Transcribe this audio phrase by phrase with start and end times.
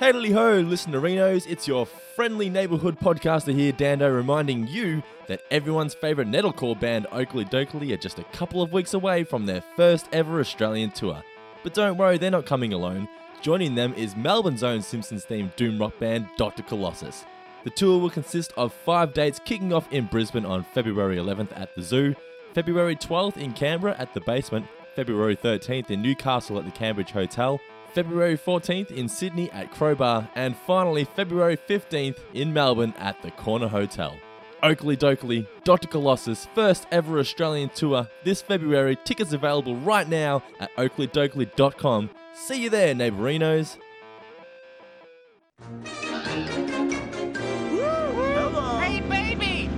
[0.00, 6.26] Hey ho, listenerinos, it's your friendly neighborhood podcaster here, Dando, reminding you that everyone's favorite
[6.26, 10.40] metalcore band, Okilly Dokilly, are just a couple of weeks away from their first ever
[10.40, 11.22] Australian tour.
[11.62, 13.08] But don't worry, they're not coming alone.
[13.40, 16.64] Joining them is Melbourne's own Simpsons themed doom rock band, Dr.
[16.64, 17.24] Colossus.
[17.62, 21.72] The tour will consist of five dates kicking off in Brisbane on February 11th at
[21.76, 22.16] the Zoo,
[22.52, 24.66] February 12th in Canberra at the Basement,
[24.96, 27.60] February 13th in Newcastle at the Cambridge Hotel,
[27.94, 33.68] February 14th in Sydney at Crowbar, and finally February 15th in Melbourne at the Corner
[33.68, 34.16] Hotel.
[34.64, 35.86] Okilly Dokilly, Dr.
[35.86, 38.98] Colossus, first ever Australian tour this February.
[39.04, 42.10] Tickets available right now at okillydokilly.com.
[42.34, 43.76] See you there, neighborinos.
[48.80, 49.70] Hey, baby!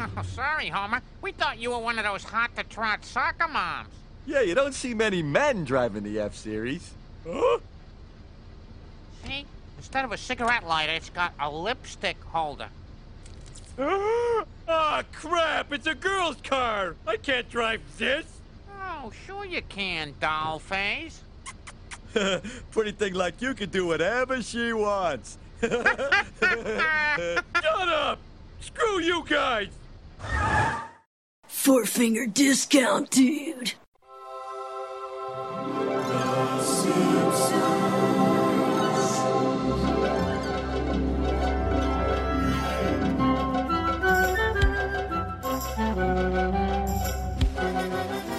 [0.00, 1.02] Oh, sorry, Homer.
[1.20, 3.90] We thought you were one of those hot to trot soccer moms.
[4.26, 6.92] Yeah, you don't see many men driving the F Series.
[7.28, 7.58] Huh?
[9.24, 9.46] See?
[9.78, 12.68] Instead of a cigarette lighter, it's got a lipstick holder.
[14.68, 15.72] Ah, crap!
[15.72, 16.96] It's a girl's car!
[17.06, 18.26] I can't drive this!
[18.82, 21.22] Oh, sure you can, doll face.
[22.72, 25.38] Pretty thing like you can do whatever she wants.
[25.60, 25.86] Shut
[27.62, 28.18] up!
[28.60, 29.68] Screw you guys!
[31.46, 33.74] Four finger discount, dude.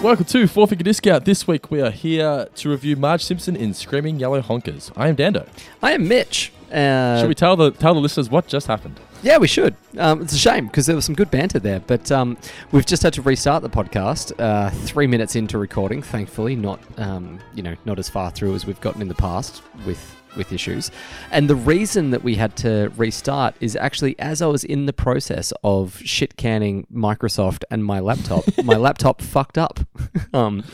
[0.02, 1.24] Welcome to Four Finger Discount.
[1.24, 4.92] This week we are here to review Marge Simpson in Screaming Yellow Honkers.
[4.96, 5.46] I am Dando.
[5.82, 6.52] I am Mitch.
[6.72, 9.00] Uh, Should we tell the tell the listeners what just happened?
[9.24, 9.74] Yeah, we should.
[9.98, 12.38] Um, it's a shame because there was some good banter there, but um,
[12.70, 14.32] we've just had to restart the podcast.
[14.38, 18.64] Uh, three minutes into recording, thankfully, not um, you know not as far through as
[18.66, 20.90] we've gotten in the past with with issues.
[21.30, 24.92] And the reason that we had to restart is actually as I was in the
[24.92, 29.80] process of shit canning Microsoft and my laptop, my laptop fucked up,
[30.32, 30.64] um,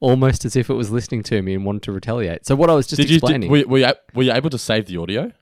[0.00, 2.46] almost as if it was listening to me and wanted to retaliate.
[2.46, 3.52] So what I was just did you explaining.
[3.52, 5.32] did, were, were, you, were you able to save the audio?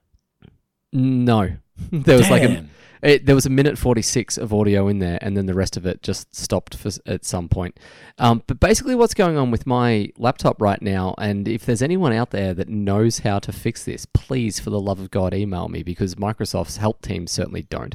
[0.93, 1.57] No,
[1.93, 2.67] there was like a
[3.03, 5.77] it, there was a minute forty six of audio in there, and then the rest
[5.77, 7.79] of it just stopped for, at some point.
[8.19, 12.13] Um, but basically, what's going on with my laptop right now, and if there's anyone
[12.13, 15.69] out there that knows how to fix this, please, for the love of God, email
[15.69, 17.95] me because Microsoft's help team certainly don't.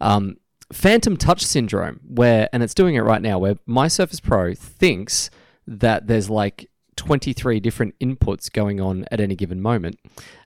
[0.00, 0.38] Um,
[0.72, 5.30] phantom touch syndrome, where and it's doing it right now, where my Surface Pro thinks
[5.66, 9.98] that there's like 23 different inputs going on at any given moment.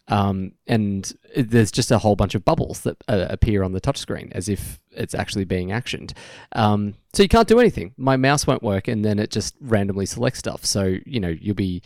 [0.08, 4.32] Um, and there's just a whole bunch of bubbles that uh, appear on the touchscreen
[4.32, 6.12] as if it's actually being actioned.
[6.56, 7.94] Um, so you can't do anything.
[7.96, 10.64] My mouse won't work, and then it just randomly selects stuff.
[10.64, 11.82] So you know you'll be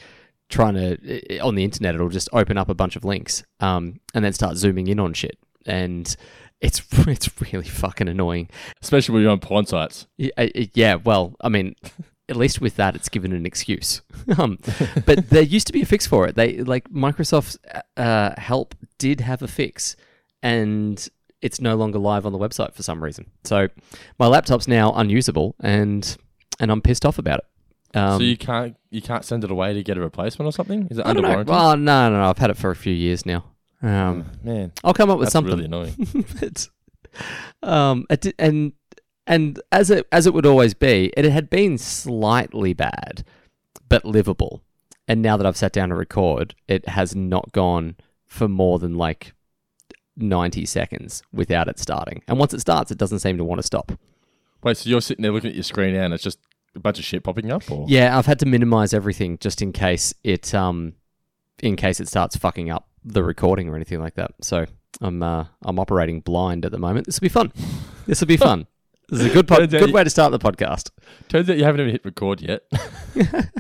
[0.48, 1.94] trying to on the internet.
[1.94, 5.12] It'll just open up a bunch of links, um, and then start zooming in on
[5.12, 5.38] shit.
[5.66, 6.14] And
[6.60, 8.48] it's it's really fucking annoying.
[8.82, 10.06] Especially when you're on porn sites.
[10.16, 11.74] Yeah, I- yeah, well, I mean,
[12.28, 14.02] at least with that, it's given an excuse.
[14.38, 14.58] um,
[15.04, 16.34] but there used to be a fix for it.
[16.34, 17.58] They like Microsoft's
[17.96, 19.96] uh, help did have a fix,
[20.42, 21.08] and
[21.40, 23.30] it's no longer live on the website for some reason.
[23.44, 23.68] So
[24.18, 26.16] my laptop's now unusable, and
[26.58, 27.44] and I'm pissed off about it.
[27.96, 30.88] Um, so you can't you can't send it away to get a replacement or something?
[30.90, 31.50] Is it I under warranty?
[31.50, 32.28] Well, no, no, no.
[32.28, 33.44] I've had it for a few years now.
[33.82, 35.52] Um, Man, I'll come up with that's something.
[35.52, 36.26] really annoying.
[36.40, 36.68] but,
[37.62, 38.72] um, it, and
[39.26, 43.24] and as it as it would always be, it had been slightly bad,
[43.88, 44.62] but livable.
[45.08, 48.96] And now that I've sat down to record, it has not gone for more than
[48.96, 49.34] like
[50.16, 52.22] ninety seconds without it starting.
[52.26, 53.92] And once it starts, it doesn't seem to want to stop.
[54.62, 56.38] Wait, so you're sitting there looking at your screen now and it's just
[56.74, 57.70] a bunch of shit popping up?
[57.70, 57.86] Or?
[57.88, 60.94] Yeah, I've had to minimize everything just in case it um
[61.62, 64.32] in case it starts fucking up the recording or anything like that.
[64.42, 64.66] So
[65.00, 67.06] I'm uh, I'm operating blind at the moment.
[67.06, 67.52] This will be fun.
[68.06, 68.66] This will be fun.
[69.08, 70.90] This is a good pod- good you- way to start the podcast.
[71.28, 72.62] Turns out you haven't even hit record yet.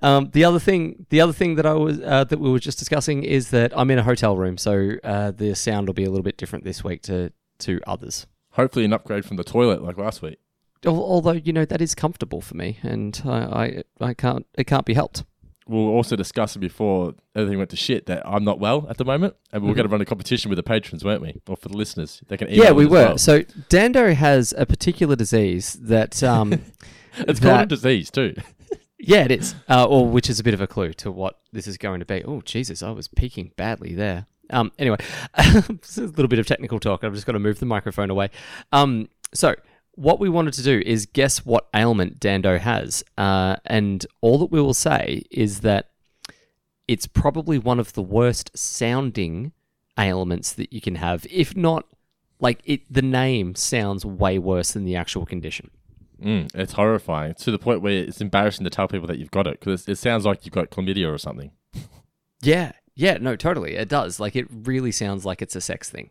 [0.00, 2.78] Um, the other thing, the other thing that I was uh, that we were just
[2.78, 6.08] discussing is that I'm in a hotel room, so uh, the sound will be a
[6.08, 8.28] little bit different this week to to others.
[8.52, 10.38] Hopefully an upgrade from the toilet like last week.
[10.86, 14.86] Although you know that is comfortable for me, and I I, I can't it can't
[14.86, 15.24] be helped.
[15.68, 19.04] We were also discussing before everything went to shit that I'm not well at the
[19.04, 19.76] moment, and we were Mhm.
[19.78, 21.40] going to run a competition with the patrons, weren't we?
[21.48, 22.90] Or for the listeners, they can Yeah, we were.
[22.92, 23.18] well.
[23.18, 26.60] So Dando has a particular disease that um,
[27.18, 28.34] it's called a disease too.
[28.98, 29.54] Yeah, it is.
[29.68, 32.06] Uh, or which is a bit of a clue to what this is going to
[32.06, 32.24] be.
[32.24, 34.26] Oh, Jesus, I was peaking badly there.
[34.48, 34.96] Um, anyway,
[35.34, 35.62] a
[35.98, 37.04] little bit of technical talk.
[37.04, 38.30] I've just got to move the microphone away.
[38.72, 39.54] Um, so
[39.96, 44.50] what we wanted to do is guess what ailment Dando has, uh, and all that
[44.50, 45.90] we will say is that
[46.86, 49.52] it's probably one of the worst sounding
[49.98, 51.86] ailments that you can have, if not
[52.38, 52.82] like it.
[52.92, 55.70] The name sounds way worse than the actual condition.
[56.22, 59.46] Mm, it's horrifying to the point where it's embarrassing to tell people that you've got
[59.46, 61.50] it because it sounds like you've got chlamydia or something.
[62.42, 64.20] Yeah, yeah, no, totally, it does.
[64.20, 66.10] Like it really sounds like it's a sex thing.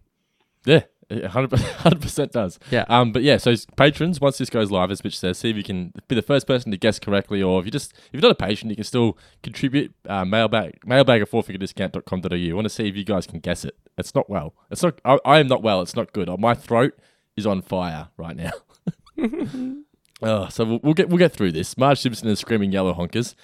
[0.66, 1.50] Yeah, 100
[2.02, 2.60] percent does.
[2.72, 2.86] Yeah.
[2.88, 3.12] Um.
[3.12, 3.38] But yeah.
[3.38, 6.22] So patrons, once this goes live, as Mitch says, see if you can be the
[6.22, 8.76] first person to guess correctly, or if you just if you're not a patron, you
[8.76, 9.94] can still contribute.
[10.08, 12.52] Uh, mailbag mailbag at fourfingerdiscount.com.au.
[12.52, 13.76] I want to see if you guys can guess it.
[13.98, 14.54] It's not well.
[14.72, 15.00] It's not.
[15.06, 15.82] I, I am not well.
[15.82, 16.30] It's not good.
[16.40, 16.94] My throat
[17.36, 18.52] is on fire right now.
[20.22, 21.78] Oh, so we'll, we'll get we'll get through this.
[21.78, 23.36] Marge Simpson and Screaming Yellow Honkers.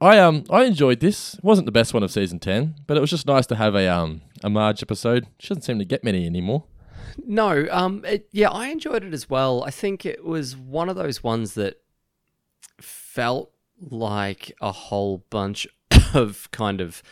[0.00, 1.34] I um I enjoyed this.
[1.34, 3.74] It wasn't the best one of season ten, but it was just nice to have
[3.74, 5.26] a um a Marge episode.
[5.38, 6.64] She doesn't seem to get many anymore.
[7.24, 9.64] No, um, it, yeah, I enjoyed it as well.
[9.64, 11.80] I think it was one of those ones that
[12.80, 15.66] felt like a whole bunch
[16.14, 17.02] of kind of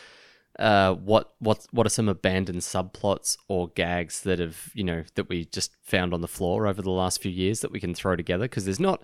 [0.58, 5.28] uh, what what what are some abandoned subplots or gags that have you know that
[5.28, 8.14] we just found on the floor over the last few years that we can throw
[8.14, 9.02] together because there's not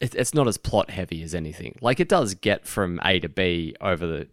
[0.00, 1.78] it, it's not as plot heavy as anything.
[1.80, 4.28] Like it does get from A to B over the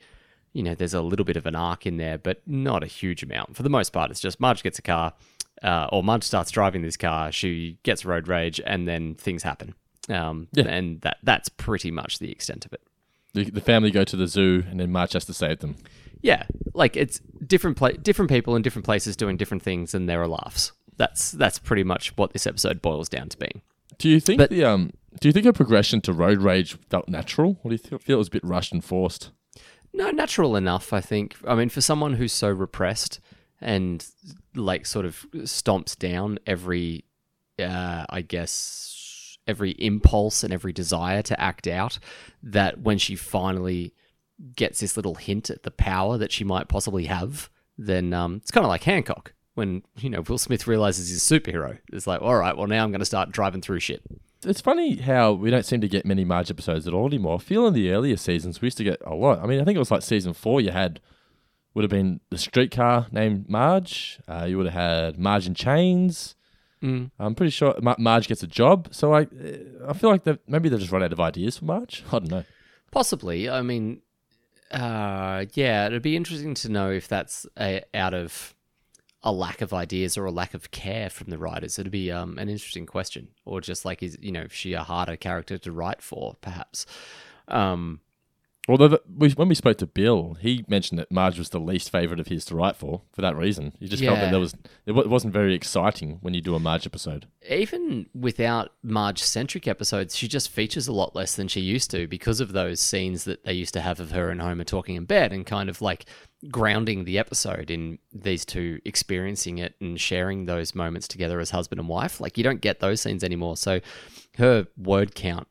[0.54, 3.24] you know, there's a little bit of an arc in there, but not a huge
[3.24, 3.56] amount.
[3.56, 5.14] For the most part, it's just Marge gets a car,
[5.64, 9.76] uh, or Marge starts driving this car, she gets road rage, and then things happen.
[10.10, 10.66] Um, Yeah.
[10.68, 12.82] And that that's pretty much the extent of it.
[13.34, 15.76] The, the family go to the zoo, and then Marge has to save them.
[16.22, 16.44] Yeah,
[16.74, 20.28] like it's different pla- different people in different places doing different things, and there are
[20.28, 20.72] laughs.
[20.98, 23.62] That's that's pretty much what this episode boils down to being.
[24.00, 27.08] Do you think But- the um do you think a progression to road rage felt
[27.08, 29.32] natural, or do you feel it was a bit rushed and forced?
[29.94, 31.36] No, natural enough, I think.
[31.48, 33.20] I mean, for someone who's so repressed
[33.60, 34.06] and
[34.56, 37.06] like sort of stomps down every,
[37.60, 42.00] uh, I guess, every impulse and every desire to act out,
[42.44, 43.94] that when she finally
[44.56, 48.52] gets this little hint at the power that she might possibly have, then um, it's
[48.52, 51.80] kind of like Hancock when you know Will Smith realizes he's a superhero.
[51.92, 54.04] It's like, all right, well now I'm going to start driving through shit.
[54.46, 57.36] It's funny how we don't seem to get many Marge episodes at all anymore.
[57.36, 59.40] I feel in the earlier seasons we used to get a lot.
[59.40, 60.62] I mean, I think it was like season four.
[60.62, 61.02] You had
[61.74, 64.20] would have been the streetcar named Marge.
[64.28, 64.74] Uh, you would have
[65.14, 66.36] had Marge in chains.
[66.82, 67.12] Mm.
[67.20, 68.88] I'm pretty sure Ma- Marge gets a job.
[68.92, 69.28] So I,
[69.88, 72.04] I feel like that maybe they've just run out of ideas for Marge.
[72.12, 72.44] I don't know.
[72.92, 73.50] Possibly.
[73.50, 74.02] I mean,
[74.72, 78.56] uh, yeah, it'd be interesting to know if that's a, out of
[79.24, 81.78] a lack of ideas or a lack of care from the writers.
[81.78, 85.18] It'd be um, an interesting question, or just like is you know, she a harder
[85.18, 86.86] character to write for, perhaps?
[87.48, 88.02] Um,
[88.70, 92.28] Although when we spoke to Bill, he mentioned that Marge was the least favorite of
[92.28, 93.74] his to write for for that reason.
[93.80, 94.54] He just felt that there was
[94.86, 97.26] it wa- it wasn't very exciting when you do a Marge episode.
[97.50, 102.08] even without Marge centric episodes, she just features a lot less than she used to
[102.08, 105.06] because of those scenes that they used to have of her and Homer talking in
[105.06, 106.06] bed and kind of like
[106.48, 111.80] grounding the episode in these two experiencing it and sharing those moments together as husband
[111.80, 112.22] and wife.
[112.22, 113.58] Like you don't get those scenes anymore.
[113.58, 113.82] So
[114.38, 115.48] her word count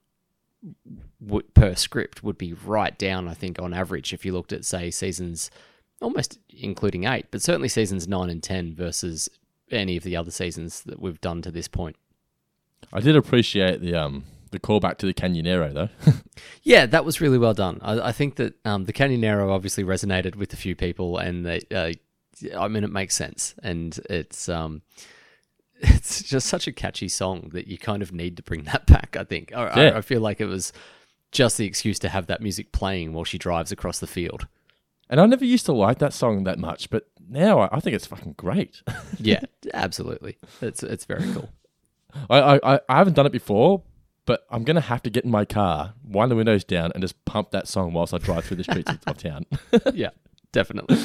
[1.25, 4.65] w- per script would be right down, I think, on average if you looked at,
[4.65, 5.51] say, seasons
[6.01, 9.29] almost including eight, but certainly seasons nine and 10 versus
[9.71, 11.97] any of the other seasons that we've done to this point.
[12.93, 15.89] I did appreciate the um the callback to the Canyonero though.
[16.63, 17.79] Yeah, that was really well done.
[17.83, 21.63] I, I think that um, the Canyonero obviously resonated with a few people, and they,
[21.75, 21.93] uh,
[22.57, 24.83] I mean, it makes sense, and it's um,
[25.81, 29.17] it's just such a catchy song that you kind of need to bring that back.
[29.19, 29.53] I think.
[29.55, 29.97] I, I- Yeah.
[29.99, 30.73] I feel like it was
[31.33, 34.47] just the excuse to have that music playing while she drives across the field.
[35.11, 37.95] and I never used to like that song that much, but now I, I think
[37.95, 38.83] it's fucking great.
[39.19, 39.41] Yeah,
[39.75, 40.37] absolutely.
[40.63, 41.49] It's it's very cool.
[42.31, 43.83] I, I I- I haven't done it before,
[44.29, 47.25] but I'm gonna have to get in my car, wind the windows down, and just
[47.25, 49.47] pump that song whilst I drive through the streets of, of town
[49.95, 50.11] Yeah,
[50.53, 50.99] definitely.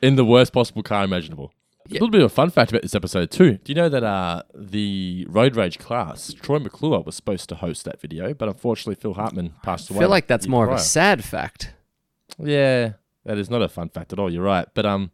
[0.00, 1.52] in the worst possible car imaginable.
[1.90, 3.54] A little bit of a fun fact about this episode too.
[3.58, 7.84] Do you know that uh, the road rage class, Troy McClure was supposed to host
[7.86, 9.96] that video, but unfortunately Phil Hartman passed away.
[9.96, 10.04] I away.
[10.04, 11.72] feel like that's the year more of a sad fact.
[12.38, 12.92] Yeah,
[13.24, 14.32] that is not a fun fact at all.
[14.32, 15.10] You're right, but um,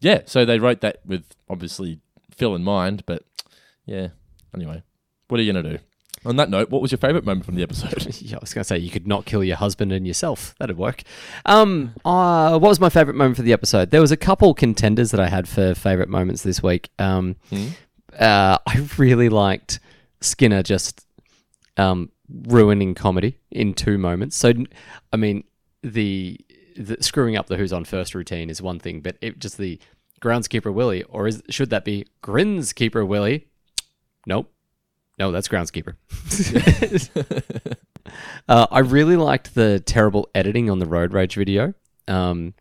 [0.00, 0.20] yeah.
[0.26, 2.00] So they wrote that with obviously
[2.36, 3.24] Phil in mind, but
[3.86, 4.08] yeah.
[4.54, 4.82] Anyway,
[5.28, 5.78] what are you gonna do?
[6.24, 7.92] On that note, what was your favorite moment from the episode?
[8.22, 10.54] Yeah, I was going to say you could not kill your husband and yourself.
[10.58, 11.02] That'd work.
[11.44, 13.90] Um, uh, what was my favorite moment for the episode?
[13.90, 16.90] There was a couple contenders that I had for favorite moments this week.
[16.98, 17.36] Um,
[18.18, 19.80] uh, I really liked
[20.20, 21.04] Skinner just
[21.76, 22.10] um,
[22.46, 24.36] ruining comedy in two moments.
[24.36, 24.52] So,
[25.12, 25.42] I mean,
[25.82, 26.38] the,
[26.76, 29.80] the screwing up the Who's on First routine is one thing, but it just the
[30.20, 33.48] groundskeeper Willie, or is should that be Grinskeeper Willie?
[34.26, 34.52] Nope.
[35.22, 35.94] No, that's groundskeeper.
[38.48, 41.74] uh, I really liked the terrible editing on the road rage video.
[42.08, 42.54] Um,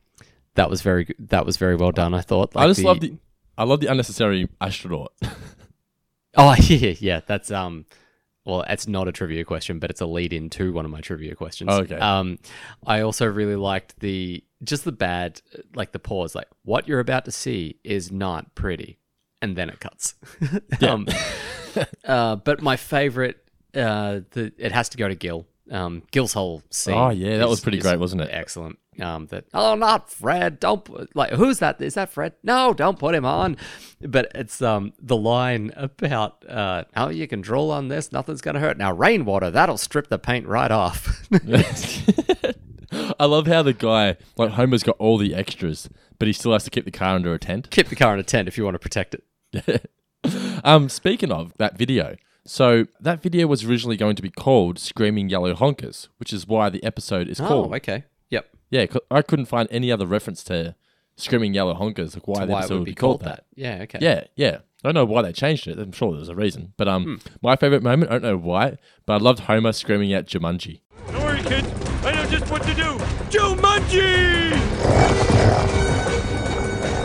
[0.53, 2.13] that was very good- that was very well done.
[2.13, 2.51] I thought.
[2.55, 3.15] I Like just love the
[3.57, 5.11] I love the unnecessary astronaut.
[6.37, 7.19] Oh yeah, yeah.
[7.25, 7.85] That's um.
[8.45, 11.01] Well, it's not a trivia question, but it's a lead in to one of my
[11.01, 11.69] trivia questions.
[11.73, 11.97] Oh, okay.
[11.97, 12.37] Um,
[12.87, 15.41] I also really liked the just the bad,
[15.75, 18.97] like the pause, like what you're about to see is not pretty,
[19.41, 20.15] and then it cuts.
[20.81, 21.07] um,
[22.05, 23.37] uh, but my favorite,
[23.75, 25.47] uh, the it has to go to Gil.
[25.69, 26.95] Um, Gil's whole scene.
[26.95, 28.29] Oh, yeah, that was pretty great, wasn't it?
[28.31, 28.77] Excellent.
[28.99, 30.59] Um, that oh, not Fred.
[30.59, 31.81] Don't put, like who's that?
[31.81, 32.33] Is that Fred?
[32.43, 33.55] No, don't put him on.
[34.01, 38.59] But it's um the line about uh oh you can drool on this, nothing's gonna
[38.59, 38.77] hurt.
[38.77, 41.25] Now rainwater that'll strip the paint right off.
[42.91, 45.87] I love how the guy like Homer's got all the extras,
[46.19, 47.69] but he still has to keep the car under a tent.
[47.71, 49.23] Keep the car in a tent if you want to protect it.
[50.63, 52.15] Um, speaking of that video,
[52.45, 56.69] so that video was originally going to be called "Screaming Yellow Honkers," which is why
[56.69, 57.71] the episode is called.
[57.71, 58.03] Oh, okay.
[58.29, 58.47] Yep.
[58.69, 60.75] Yeah, I couldn't find any other reference to
[61.15, 63.45] "Screaming Yellow Honkers," like why the Why it episode would be called that?
[63.55, 63.79] Yeah.
[63.81, 63.97] Okay.
[63.99, 64.59] Yeah, yeah.
[64.83, 65.79] I don't know why they changed it.
[65.79, 66.73] I'm sure there's a reason.
[66.77, 67.15] But um, Hmm.
[67.41, 68.77] my favorite moment, I don't know why,
[69.07, 70.81] but I loved Homer screaming at Jumanji.
[71.07, 71.67] Don't worry, kids.
[72.05, 72.97] I know just what to do.
[73.35, 74.51] Jumanji!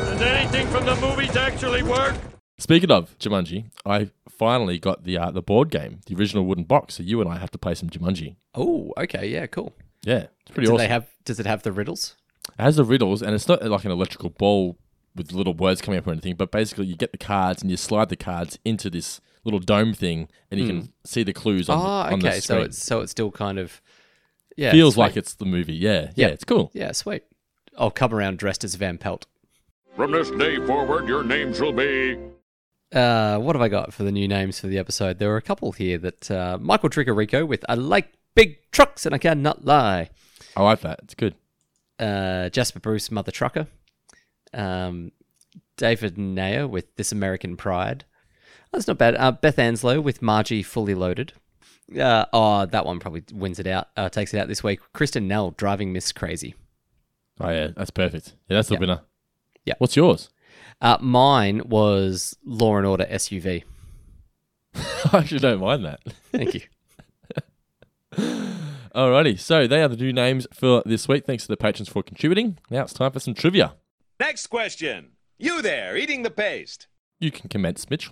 [0.04, 2.14] Does anything from the movies actually work?
[2.58, 6.94] Speaking of Jumanji, I finally got the uh, the board game, the original wooden box.
[6.94, 8.36] So you and I have to play some Jumanji.
[8.54, 9.28] Oh, okay.
[9.28, 9.46] Yeah.
[9.46, 9.74] Cool.
[10.04, 10.78] Yeah, it's pretty Do awesome.
[10.78, 11.06] they have?
[11.24, 12.14] Does it have the riddles?
[12.58, 14.78] It has the riddles, and it's not like an electrical ball
[15.16, 16.36] with little words coming up or anything.
[16.36, 19.92] But basically, you get the cards and you slide the cards into this little dome
[19.94, 22.36] thing, and you can see the clues on, Oh, the, on the okay.
[22.40, 22.66] So screen.
[22.66, 23.82] it's so it's still kind of
[24.56, 25.02] yeah feels sweet.
[25.02, 25.74] like it's the movie.
[25.74, 26.26] Yeah, yeah, Yeah.
[26.28, 26.70] it's cool.
[26.72, 27.24] yeah sweet.
[27.76, 29.26] I'll come around dressed as Van Pelt.
[29.96, 32.16] From this day forward, your name shall be.
[32.92, 35.18] Uh, what have I got for the new names for the episode?
[35.18, 39.14] There were a couple here that uh, Michael Tricorico with I like big trucks and
[39.14, 40.10] I cannot lie.
[40.56, 41.00] I like that.
[41.02, 41.34] It's good.
[41.98, 43.66] Uh, Jasper Bruce, Mother Trucker.
[44.54, 45.12] Um,
[45.76, 48.04] David Nayer with This American Pride.
[48.72, 49.16] That's not bad.
[49.16, 51.32] Uh, Beth Anslow with Margie Fully Loaded.
[51.98, 53.88] Uh, oh, that one probably wins it out.
[53.96, 54.80] Uh, takes it out this week.
[54.92, 56.54] Kristen Nell driving Miss Crazy.
[57.40, 58.32] Oh yeah, that's perfect.
[58.48, 58.80] Yeah, that's the Yeah.
[58.80, 59.00] winner.
[59.64, 59.74] Yeah.
[59.78, 60.30] What's yours?
[60.80, 63.64] Uh, mine was Law and Order SUV.
[64.74, 66.00] I actually don't mind that.
[66.32, 66.60] Thank you.
[68.94, 71.26] Alrighty, so they are the new names for this week.
[71.26, 72.58] Thanks to the patrons for contributing.
[72.70, 73.74] Now it's time for some trivia.
[74.18, 75.12] Next question.
[75.38, 76.86] You there, eating the paste.
[77.20, 78.10] You can commence, Mitch.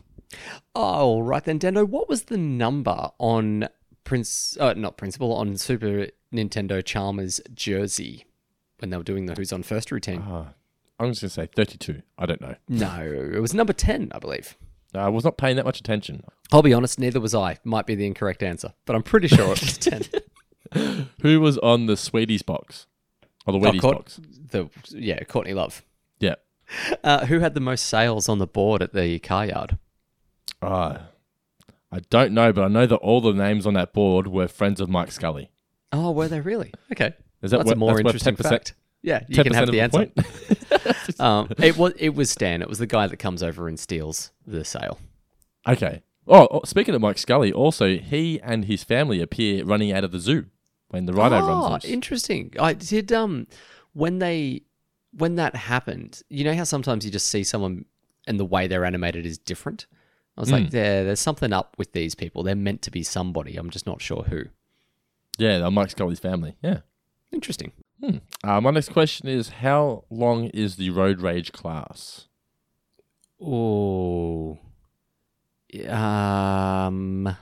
[0.75, 1.85] Oh, right then, Dando.
[1.87, 3.68] What was the number on
[4.04, 4.59] Prince?
[4.61, 8.26] Uh, not Principal on Super Nintendo Chalmers jersey
[8.78, 10.23] when they were doing the Who's on First routine?
[10.26, 10.49] Ah,
[10.98, 12.02] I'm just gonna say 32.
[12.18, 12.54] I don't know.
[12.68, 13.02] No,
[13.34, 14.56] it was number ten, I believe.
[14.94, 16.22] I was not paying that much attention.
[16.52, 17.58] I'll be honest, neither was I.
[17.64, 20.02] Might be the incorrect answer, but I'm pretty sure it was ten.
[21.22, 22.86] Who was on the Sweeties box?
[23.46, 24.20] Or the Wheaties Oh, Court- box?
[24.50, 25.82] The yeah, Courtney Love.
[26.20, 26.36] Yeah.
[27.02, 29.76] Uh, who had the most sales on the board at the car yard?
[30.62, 31.08] Ah,
[31.92, 34.80] I don't know, but I know that all the names on that board were friends
[34.80, 35.50] of Mike Scully.
[35.92, 36.72] Oh, were they really?
[36.92, 38.74] Okay, Is that that's worth- a more interesting fact.
[39.02, 40.06] Yeah, you 10% can have the answer.
[41.20, 42.62] um, it was it was Stan.
[42.62, 44.98] It was the guy that comes over and steals the sale.
[45.68, 46.02] okay.
[46.26, 50.10] Oh, oh, speaking of Mike Scully, also he and his family appear running out of
[50.12, 50.46] the zoo
[50.88, 51.92] when the rhino oh, runs loose.
[51.92, 52.52] interesting.
[52.58, 53.46] I did um
[53.92, 54.62] when they
[55.12, 56.22] when that happened.
[56.30, 57.84] You know how sometimes you just see someone
[58.26, 59.86] and the way they're animated is different.
[60.36, 60.54] I was Hmm.
[60.56, 62.42] like, there, there's something up with these people.
[62.42, 63.56] They're meant to be somebody.
[63.56, 64.44] I'm just not sure who.
[65.38, 66.56] yeah, they're Mike Scully's family.
[66.62, 66.80] Yeah.
[67.32, 67.72] Interesting.
[68.04, 68.18] Hmm.
[68.42, 72.26] Uh, my next question is How long is the road rage class?
[73.40, 74.58] Oh,
[75.88, 77.37] um,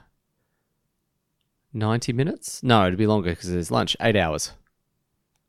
[1.73, 2.63] ninety minutes?
[2.63, 3.97] No, it'd be longer because there's lunch.
[4.01, 4.53] Eight hours.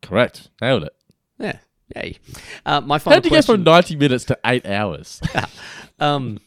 [0.01, 0.49] Correct.
[0.61, 0.95] Nailed it.
[1.39, 1.59] Yeah.
[1.95, 2.17] Yay.
[2.65, 5.21] Uh, my final How'd you get from 90 minutes to eight hours?
[5.99, 6.39] Um,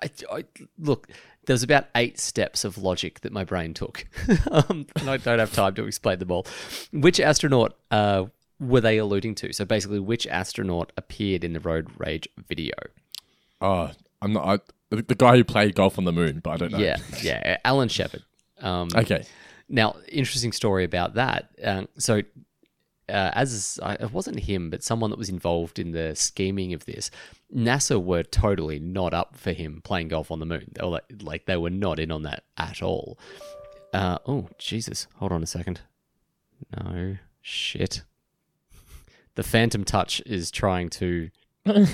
[0.00, 0.44] I, I,
[0.78, 1.08] look,
[1.46, 4.06] there was about eight steps of logic that my brain took,
[4.50, 6.46] um, and I don't have time to explain them all.
[6.92, 8.26] Which astronaut uh,
[8.60, 9.52] were they alluding to?
[9.52, 12.74] So basically, which astronaut appeared in the Road Rage video?
[13.60, 14.46] oh, I'm not.
[14.46, 14.58] I,
[14.90, 16.78] the the guy who played golf on the moon, but I don't know.
[16.78, 18.22] Yeah, yeah, Alan Shepard.
[18.60, 19.24] Um, Okay.
[19.68, 21.48] Now, interesting story about that.
[21.64, 22.20] Um, so,
[23.08, 26.84] uh, as I, it wasn't him, but someone that was involved in the scheming of
[26.86, 27.10] this,
[27.54, 30.70] NASA were totally not up for him playing golf on the moon.
[30.74, 33.18] They were like, like they were not in on that at all.
[33.92, 35.06] Uh, oh, Jesus!
[35.16, 35.80] Hold on a second.
[36.82, 38.02] No shit.
[39.34, 41.30] The Phantom Touch is trying to.
[41.64, 41.86] the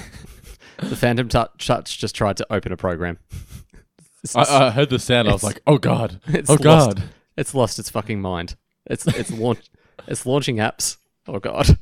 [0.96, 3.18] Phantom Touch, Touch just tried to open a program.
[4.34, 5.28] I, I heard the sound.
[5.28, 6.20] I was like, oh, God.
[6.26, 6.62] it's Oh, lost.
[6.62, 7.02] God.
[7.36, 8.56] It's lost its fucking mind.
[8.86, 9.70] It's it's launch
[10.06, 10.96] it's launching apps.
[11.26, 11.78] Oh God.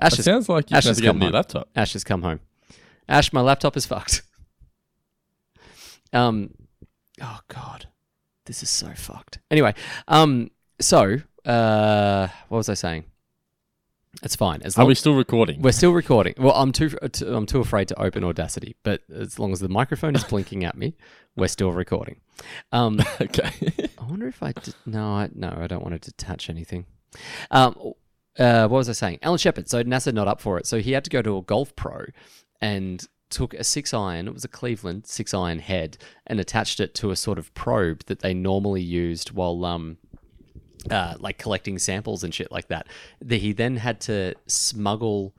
[0.00, 1.32] Ash It has, sounds like you Ash has to get a come home.
[1.32, 1.68] laptop.
[1.74, 2.40] Ash has come home.
[3.08, 4.22] Ash, my laptop is fucked.
[6.12, 6.54] Um,
[7.20, 7.86] oh God,
[8.46, 9.40] this is so fucked.
[9.50, 9.74] Anyway,
[10.06, 13.04] um, so uh, what was I saying?
[14.22, 14.62] It's fine.
[14.62, 15.62] As Are we still recording?
[15.62, 16.34] we're still recording.
[16.38, 19.68] Well, I'm too, too I'm too afraid to open Audacity, but as long as the
[19.68, 20.96] microphone is blinking at me,
[21.36, 22.16] we're still recording.
[22.72, 23.52] Um, okay.
[23.98, 24.74] I wonder if I did.
[24.86, 26.86] No, I, no, I don't want to detach anything.
[27.50, 27.92] Um,
[28.38, 29.20] uh, what was I saying?
[29.22, 29.68] Alan Shepard.
[29.68, 30.66] So NASA not up for it.
[30.66, 32.06] So he had to go to a golf pro
[32.60, 34.26] and took a six iron.
[34.26, 35.96] It was a Cleveland six iron head
[36.26, 39.98] and attached it to a sort of probe that they normally used while um.
[40.90, 42.86] Uh, like collecting samples and shit like that.
[43.20, 45.34] The, he then had to smuggle,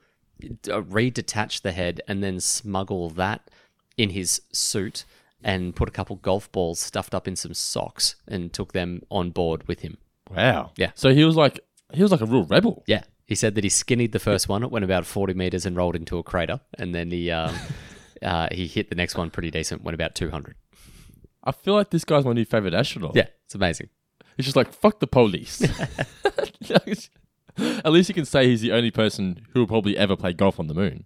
[0.68, 3.50] uh, redetach the head, and then smuggle that
[3.96, 5.06] in his suit
[5.42, 9.30] and put a couple golf balls stuffed up in some socks and took them on
[9.30, 9.96] board with him.
[10.30, 10.72] Wow.
[10.76, 10.90] Yeah.
[10.94, 11.60] So he was like
[11.92, 12.84] he was like a real rebel.
[12.86, 13.02] Yeah.
[13.30, 14.64] He said that he skinnied the first one.
[14.64, 16.60] It went about 40 meters and rolled into a crater.
[16.78, 17.54] And then he, um,
[18.22, 20.56] uh, he hit the next one pretty decent, went about 200.
[21.44, 23.12] I feel like this guy's my new favorite astronaut.
[23.14, 23.88] Yeah, it's amazing.
[24.40, 25.62] He's just like fuck the police.
[27.58, 30.58] At least you can say he's the only person who will probably ever play golf
[30.58, 31.04] on the moon.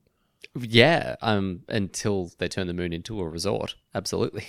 [0.56, 3.74] Yeah, um, until they turn the moon into a resort.
[3.94, 4.44] Absolutely.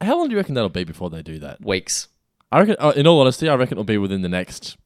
[0.00, 1.64] How long do you reckon that'll be before they do that?
[1.64, 2.08] Weeks.
[2.52, 4.76] I reckon, uh, in all honesty, I reckon it'll be within the next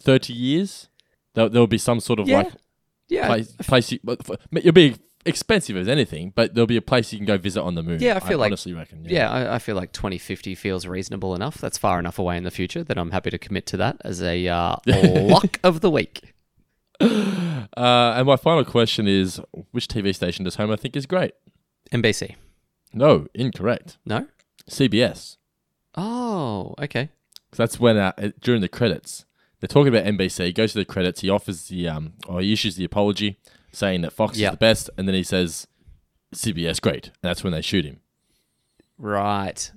[0.00, 0.88] thirty years.
[1.34, 2.38] There, there will be some sort of Yeah.
[2.38, 2.52] like
[3.08, 3.26] Yeah.
[3.26, 3.52] place.
[3.60, 3.98] place you,
[4.52, 7.74] it'll be expensive as anything, but there'll be a place you can go visit on
[7.74, 8.00] the moon.
[8.00, 9.04] Yeah, I feel like- honestly reckon.
[9.04, 11.58] Yeah, I, I feel like 2050 feels reasonable enough.
[11.58, 14.22] That's far enough away in the future that I'm happy to commit to that as
[14.22, 16.32] a uh, lock of the week.
[17.76, 19.38] Uh, and my final question is:
[19.72, 21.32] Which TV station does Homer think is great?
[21.92, 22.36] NBC.
[22.94, 23.98] No, incorrect.
[24.06, 24.28] No?
[24.70, 25.36] CBS.
[25.94, 27.10] Oh, okay.
[27.52, 29.26] So that's when uh, during the credits
[29.60, 30.46] they're talking about NBC.
[30.46, 31.20] He goes to the credits.
[31.20, 33.38] He offers the um, or he issues the apology,
[33.76, 34.48] saying that Fox Yeah.
[34.48, 35.66] is the best, and then he says
[36.34, 38.00] CBS great, and that's when they shoot him.
[38.98, 39.70] Right.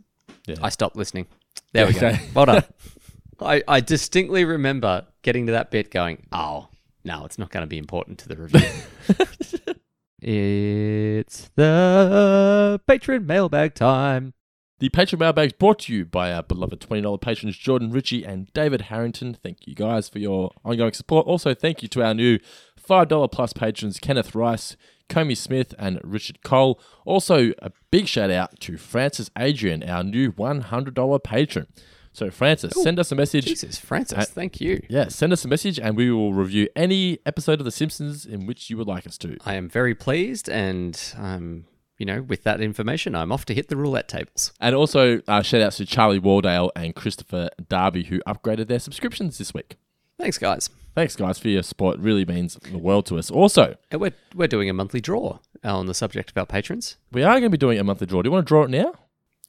[0.47, 0.55] Yeah.
[0.61, 1.27] I stopped listening.
[1.73, 2.13] There we go.
[2.33, 2.63] Well done.
[3.41, 6.67] I, I distinctly remember getting to that bit going, oh,
[7.03, 9.75] no, it's not going to be important to the review.
[10.21, 14.33] it's the patron mailbag time.
[14.79, 18.51] The patron mailbag is brought to you by our beloved $20 patrons Jordan Ritchie and
[18.53, 19.33] David Harrington.
[19.33, 21.27] Thank you guys for your ongoing support.
[21.27, 22.39] Also, thank you to our new
[22.89, 24.75] $5 plus patrons Kenneth Rice,
[25.09, 26.79] Comey Smith, and Richard Cole.
[27.05, 31.67] Also, a big shout out to Francis Adrian, our new $100 patron.
[32.11, 33.45] So, Francis, send us a message.
[33.45, 34.81] Jesus, Francis, Uh, thank you.
[34.89, 38.45] Yeah, send us a message and we will review any episode of The Simpsons in
[38.47, 39.37] which you would like us to.
[39.45, 41.65] I am very pleased, and um,
[41.99, 44.53] you know, with that information, I'm off to hit the roulette tables.
[44.59, 49.37] And also, uh, shout outs to Charlie Wardale and Christopher Darby who upgraded their subscriptions
[49.37, 49.77] this week.
[50.17, 50.69] Thanks, guys.
[50.95, 51.97] Thanks, guys, for your support.
[51.97, 53.29] It really means the world to us.
[53.31, 56.97] Also, And we're we're doing a monthly draw on the subject of our patrons.
[57.11, 58.21] we are going to be doing a monthly draw.
[58.21, 58.93] Do you want to draw it now?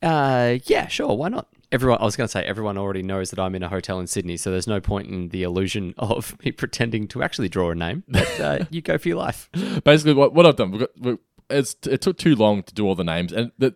[0.03, 1.15] Uh, yeah, sure.
[1.17, 1.49] Why not?
[1.73, 4.07] Everyone, I was going to say everyone already knows that I'm in a hotel in
[4.07, 7.75] Sydney, so there's no point in the illusion of me pretending to actually draw a
[7.75, 8.05] name.
[8.09, 9.49] But uh, you go for your life.
[9.85, 12.87] Basically, what, what I've done, we've got, we it's, it took too long to do
[12.87, 13.33] all the names.
[13.33, 13.75] And the,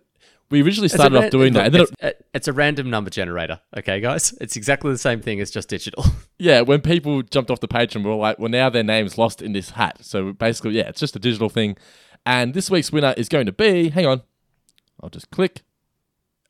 [0.55, 1.67] we originally started ra- off doing that.
[1.67, 3.61] And then, it's, it, it's a random number generator.
[3.77, 5.41] Okay, guys, it's exactly the same thing.
[5.41, 6.05] It's just digital.
[6.39, 9.19] yeah, when people jumped off the page and we were like, well, now their name's
[9.19, 9.99] lost in this hat.
[10.03, 11.77] So basically, yeah, it's just a digital thing.
[12.25, 14.23] And this week's winner is going to be, hang on,
[15.03, 15.63] I'll just click.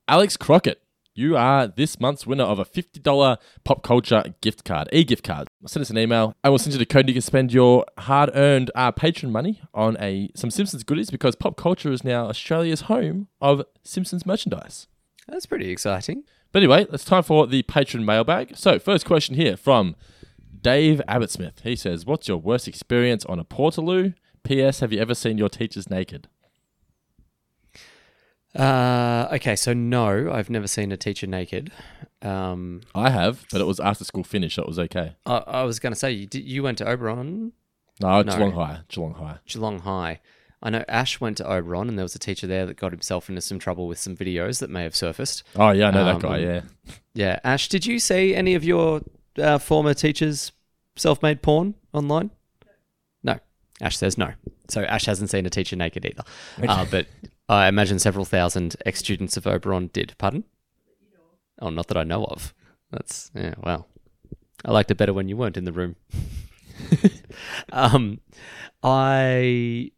[0.06, 0.82] Alex Crockett.
[1.16, 5.46] You are this month's winner of a $50 pop culture gift card, e gift card.
[5.64, 6.34] Send us an email.
[6.42, 7.06] and we'll send you the code.
[7.06, 11.36] You can spend your hard earned uh, patron money on a some Simpsons goodies because
[11.36, 14.88] pop culture is now Australia's home of Simpsons merchandise.
[15.28, 16.24] That's pretty exciting.
[16.50, 18.56] But anyway, it's time for the patron mailbag.
[18.56, 19.94] So, first question here from
[20.60, 21.60] Dave Abbott Smith.
[21.62, 24.14] He says, What's your worst experience on a Portaloo?
[24.42, 24.80] P.S.
[24.80, 26.28] Have you ever seen your teachers naked?
[28.54, 31.72] Uh, okay, so no, I've never seen a teacher naked.
[32.22, 35.16] Um, I have, but it was after school finish, so it was okay.
[35.26, 37.52] I, I was going to say you did, you went to Oberon,
[38.00, 38.32] No, No.
[38.32, 38.78] Geelong High.
[38.88, 39.38] Geelong High.
[39.46, 40.20] Geelong High.
[40.62, 43.28] I know Ash went to Oberon, and there was a teacher there that got himself
[43.28, 45.42] into some trouble with some videos that may have surfaced.
[45.56, 46.60] Oh, yeah, I know that Um, guy, yeah.
[47.12, 49.02] Yeah, Ash, did you see any of your
[49.36, 50.52] uh, former teachers'
[50.96, 52.30] self-made porn online?
[53.22, 53.38] No.
[53.82, 54.32] Ash says no.
[54.68, 56.22] So Ash hasn't seen a teacher naked either.
[56.66, 57.06] Uh, but
[57.48, 60.14] I imagine several thousand ex-students of Oberon did.
[60.18, 60.44] Pardon?
[61.60, 62.54] Oh, not that I know of.
[62.90, 63.54] That's yeah.
[63.62, 63.86] Well,
[64.64, 65.96] I liked it better when you weren't in the room.
[67.72, 68.20] um,
[68.82, 69.90] I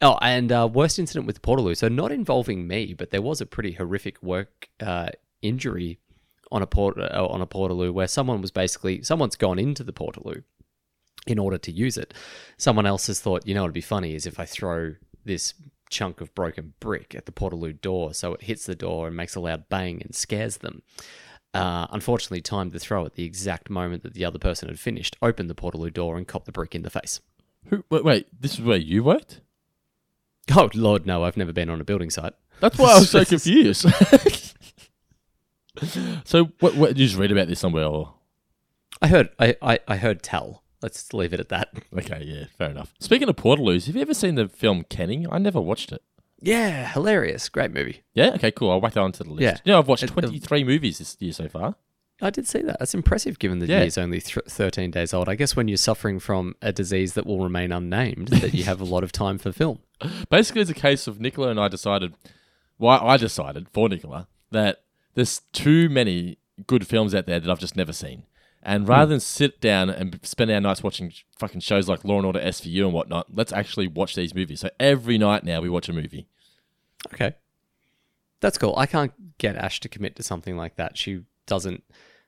[0.00, 1.76] oh, and uh, worst incident with Portaloo.
[1.76, 5.10] So not involving me, but there was a pretty horrific work uh,
[5.42, 5.98] injury
[6.52, 9.92] on a port uh, on a portaloo where someone was basically someone's gone into the
[9.92, 10.42] portaloo
[11.26, 12.14] in order to use it.
[12.56, 15.54] Someone else has thought, you know, what'd be funny is if I throw this
[15.90, 19.34] chunk of broken brick at the portaloo door, so it hits the door and makes
[19.34, 20.82] a loud bang and scares them.
[21.54, 25.16] Uh, unfortunately, timed the throw at the exact moment that the other person had finished,
[25.22, 27.20] opened the portaloo door and copped the brick in the face.
[27.68, 29.40] Who, wait, wait, this is where you worked?
[30.54, 31.24] Oh Lord, no!
[31.24, 32.32] I've never been on a building site.
[32.60, 33.80] That's why I was so confused.
[36.24, 36.88] so, what, what?
[36.90, 37.84] Did you just read about this somewhere?
[37.84, 38.14] Or?
[39.02, 40.62] I heard, I, I, I heard tell.
[40.86, 41.70] Let's leave it at that.
[41.98, 42.94] Okay, yeah, fair enough.
[43.00, 45.26] Speaking of Portaloos, have you ever seen the film Kenny?
[45.28, 46.00] I never watched it.
[46.40, 48.02] Yeah, hilarious, great movie.
[48.14, 48.70] Yeah, okay, cool.
[48.70, 49.42] I'll whack that onto the list.
[49.42, 49.56] Yeah.
[49.64, 51.74] You know, I've watched It- the- 23 movies this year so far.
[52.22, 52.78] I did see that.
[52.78, 53.80] That's impressive, given the Yeah.
[53.80, 55.28] year's only th- thirteen days old.
[55.28, 58.80] I guess when you're suffering from a disease that will remain unnamed, that you have
[58.80, 59.80] a lot of time for film.
[60.30, 62.14] Basically, it's a case of Nicola and I decided,
[62.76, 64.82] why I decided for Nicola, that
[65.14, 68.22] there's too many good films out there that I've just never seen.
[68.66, 68.90] And hmm.
[68.90, 72.40] rather than sit down and spend our nights watching fucking shows like Law and Order
[72.40, 74.60] SVU and whatnot, let's actually watch these movies.
[74.60, 76.26] So every night now we watch a movie.
[77.14, 77.34] Okay,
[78.40, 78.74] that's cool.
[78.76, 80.98] I can't get Ash to commit to something like that.
[80.98, 81.84] She doesn't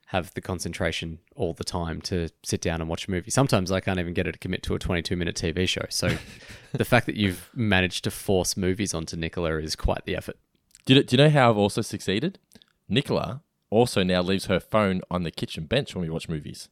[0.07, 3.29] have the concentration all the time to sit down and watch a movie.
[3.29, 5.85] Sometimes I can't even get her to commit to a 22 minute TV show.
[5.89, 6.17] So
[6.71, 10.37] the fact that you've managed to force movies onto Nicola is quite the effort.
[10.85, 12.39] Do you, do you know how I've also succeeded?
[12.87, 16.69] Nicola also now leaves her phone on the kitchen bench when we watch movies.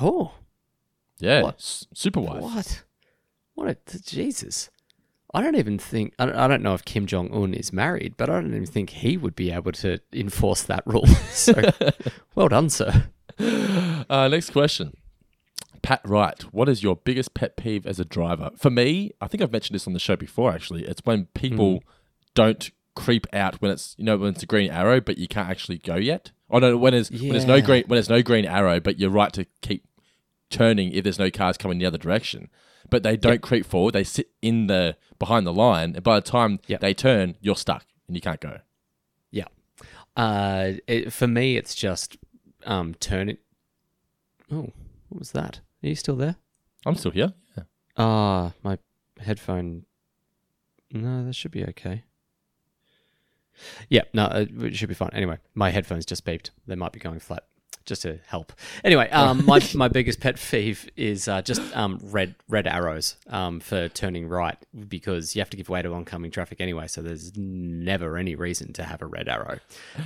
[0.00, 0.32] Oh,
[1.18, 1.54] Yeah, What?
[1.56, 2.42] s- super wife.
[2.42, 2.82] What?
[3.54, 4.70] What a Jesus!
[5.34, 8.14] I don't even think I don't, I don't know if Kim Jong Un is married,
[8.16, 11.06] but I don't even think he would be able to enforce that rule.
[11.30, 11.52] So,
[12.34, 13.08] well done, sir.
[13.38, 14.92] Uh, next question.
[15.82, 18.50] Pat Wright, what is your biggest pet peeve as a driver?
[18.56, 20.50] For me, I think I've mentioned this on the show before.
[20.52, 21.82] Actually, it's when people
[22.34, 25.48] don't creep out when it's you know when it's a green arrow, but you can't
[25.48, 26.32] actually go yet.
[26.50, 29.10] Oh no, when there's when there's no green when there's no green arrow, but you're
[29.10, 29.86] right to keep
[30.50, 32.48] turning if there's no cars coming the other direction.
[32.90, 36.22] But they don't creep forward; they sit in the behind the line, and by the
[36.22, 36.80] time Yep.
[36.80, 38.60] they turn, you're stuck and you can't go.
[39.30, 39.44] Yeah.
[40.16, 42.16] Uh, it, for me, it's just
[42.64, 43.38] um turning.
[44.50, 44.72] Oh,
[45.08, 45.60] what was that?
[45.82, 46.36] Are you still there?
[46.86, 47.34] I'm still here.
[47.56, 47.64] Yeah.
[47.96, 48.78] Ah, my
[49.20, 49.84] headphone.
[50.90, 52.04] No, that should be okay.
[53.88, 55.10] Yeah, no, uh, it should be fine.
[55.12, 56.50] Anyway, my headphones just beeped.
[56.66, 57.44] They might be going flat,
[57.86, 58.52] just to help.
[58.84, 63.60] Anyway, um, my my biggest pet peeve is uh, just um red red arrows um
[63.60, 64.56] for turning right
[64.88, 66.86] because you have to give way to oncoming traffic anyway.
[66.86, 69.58] So there's never any reason to have a red arrow.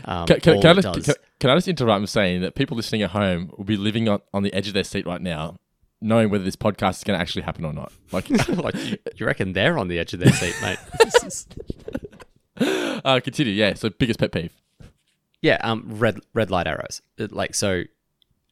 [0.04, 2.54] Um, Can, can, can, I just, does- can, can I just interrupt and saying that
[2.54, 5.20] people listening at home will be living on, on the edge of their seat right
[5.20, 5.56] now,
[6.00, 7.92] knowing whether this podcast is going to actually happen or not.
[8.12, 10.78] Like, Like, you, you reckon they're on the edge of their seat, mate?
[11.24, 11.46] Is-
[13.04, 13.52] uh, continue.
[13.52, 13.74] Yeah.
[13.74, 14.52] So biggest pet peeve.
[15.40, 17.02] Yeah, um, red red light arrows.
[17.18, 17.82] It- Like so,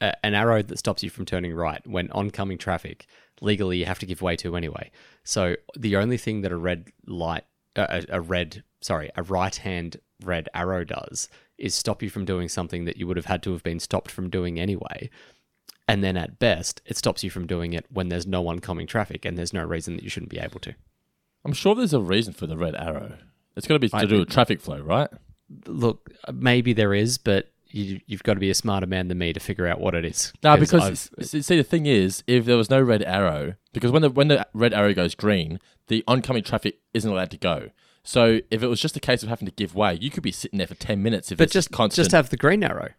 [0.00, 3.06] uh, an arrow that stops you from turning right when oncoming traffic.
[3.40, 4.90] Legally, you have to give way to anyway.
[5.24, 7.44] So the only thing that a red light,
[7.76, 12.24] uh, a, a red, sorry, a right hand red arrow does is stop you from
[12.24, 15.08] doing something that you would have had to have been stopped from doing anyway.
[15.86, 19.24] And then at best, it stops you from doing it when there's no oncoming traffic
[19.24, 20.74] and there's no reason that you shouldn't be able to.
[21.44, 23.16] I'm sure there's a reason for the red arrow.
[23.60, 25.08] It's got to be to I- do with traffic flow, right?
[25.66, 29.32] Look, maybe there is, but you, you've got to be a smarter man than me
[29.32, 30.32] to figure out what it is.
[30.42, 33.54] No, 'Cause because I've- see, see, the thing is, if there was no red arrow,
[33.72, 37.36] because when the when the red arrow goes green, the oncoming traffic isn't allowed to
[37.36, 37.70] go.
[38.02, 40.32] So if it was just a case of having to give way, you could be
[40.32, 42.04] sitting there for ten minutes if but it's just constant.
[42.06, 42.90] just have the green arrow.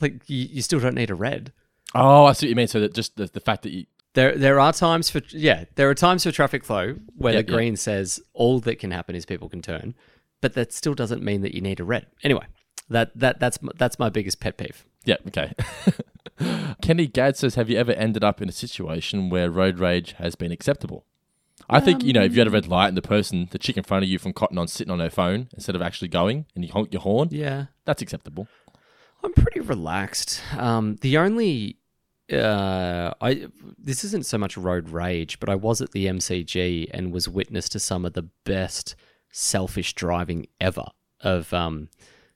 [0.00, 1.52] Like you, you still don't need a red.
[1.94, 2.68] oh, I see what you mean.
[2.68, 5.88] So that just the, the fact that you There there are times for yeah there
[5.90, 9.26] are times for traffic flow where Yeah, the green says all that can happen is
[9.26, 9.94] people can turn,
[10.40, 12.06] but that still doesn't mean that you need a red.
[12.22, 12.46] Anyway,
[12.88, 14.84] that that that's that's my biggest pet peeve.
[15.04, 15.52] Yeah, okay.
[16.82, 20.34] Kenny Gadd says, Have you ever ended up in a situation where road rage has
[20.34, 21.04] been acceptable?
[21.68, 23.76] I think, you know, if you had a red light and the person, the chick
[23.76, 26.44] in front of you from Cotton On sitting on her phone instead of actually going
[26.54, 28.48] and you honk your horn, Yeah, that's acceptable.
[29.22, 30.42] I'm pretty relaxed.
[30.58, 31.78] Um, the only
[32.32, 37.12] uh, I this isn't so much road rage, but I was at the MCG and
[37.12, 38.96] was witness to some of the best
[39.30, 40.84] selfish driving ever
[41.20, 41.88] of um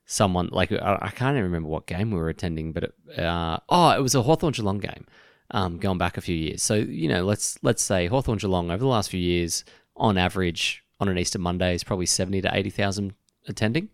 [0.05, 3.59] someone like I, I can't even remember what game we were attending, but it, uh,
[3.69, 5.05] oh, it was a Hawthorn Geelong game.
[5.51, 8.79] Um, going back a few years, so you know, let's let's say Hawthorn Geelong over
[8.79, 12.69] the last few years, on average, on an Easter Monday is probably seventy to eighty
[12.69, 13.15] thousand
[13.47, 13.89] attending.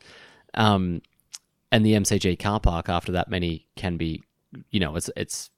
[0.53, 1.01] Um,
[1.71, 4.21] and the MCG car park after that many can be,
[4.69, 5.49] you know, it's it's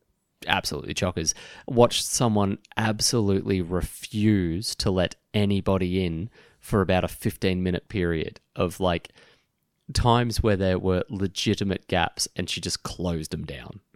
[0.45, 1.33] absolutely chockers.
[1.67, 8.79] Watched someone absolutely refuse to let anybody in for about a 15 minute period of
[8.79, 9.09] like
[9.93, 13.79] times where there were legitimate gaps and she just closed them down.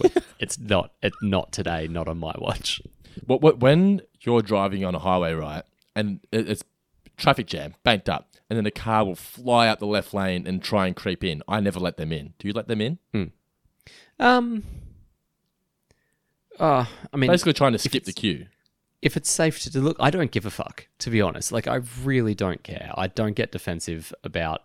[0.00, 2.82] Went, it's not it's not today, not on my watch.
[3.26, 5.64] What, what, when you're driving on a highway, right,
[5.94, 6.64] and it's
[7.16, 10.62] traffic jam, banked up, and then the car will fly up the left lane and
[10.62, 11.42] try and creep in.
[11.46, 12.34] I never let them in.
[12.38, 12.98] Do you let them in?
[14.18, 14.64] Um
[16.60, 18.46] uh, I mean Basically, trying to skip the queue.
[19.00, 21.52] if it's safe to do, look, I don't give a fuck, to be honest.
[21.52, 22.92] Like I really don't care.
[22.96, 24.62] I don't get defensive about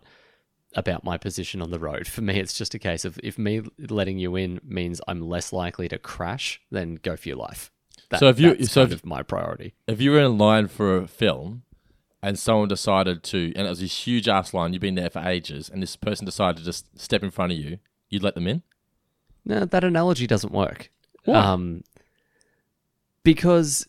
[0.76, 2.06] about my position on the road.
[2.06, 5.52] For me, it's just a case of if me letting you in means I'm less
[5.52, 7.70] likely to crash, then go for your life.
[8.10, 9.74] That, So if you- that's so kind if- of my priority.
[9.86, 11.62] If you were in line for a film,
[12.22, 15.20] and someone decided to, and it was this huge ass line, you've been there for
[15.20, 17.78] ages, and this person decided to just step in front of you,
[18.10, 18.62] you'd let them in.
[19.44, 20.90] No, that analogy doesn't work.
[21.28, 21.38] Why?
[21.38, 21.84] Um,
[23.22, 23.86] because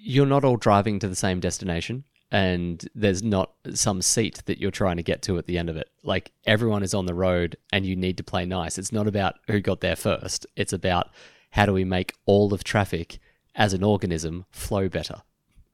[0.00, 4.70] you're not all driving to the same destination, and there's not some seat that you're
[4.70, 5.90] trying to get to at the end of it.
[6.04, 8.78] Like everyone is on the road, and you need to play nice.
[8.78, 10.46] It's not about who got there first.
[10.54, 11.10] It's about
[11.50, 13.18] how do we make all of traffic
[13.56, 15.22] as an organism flow better.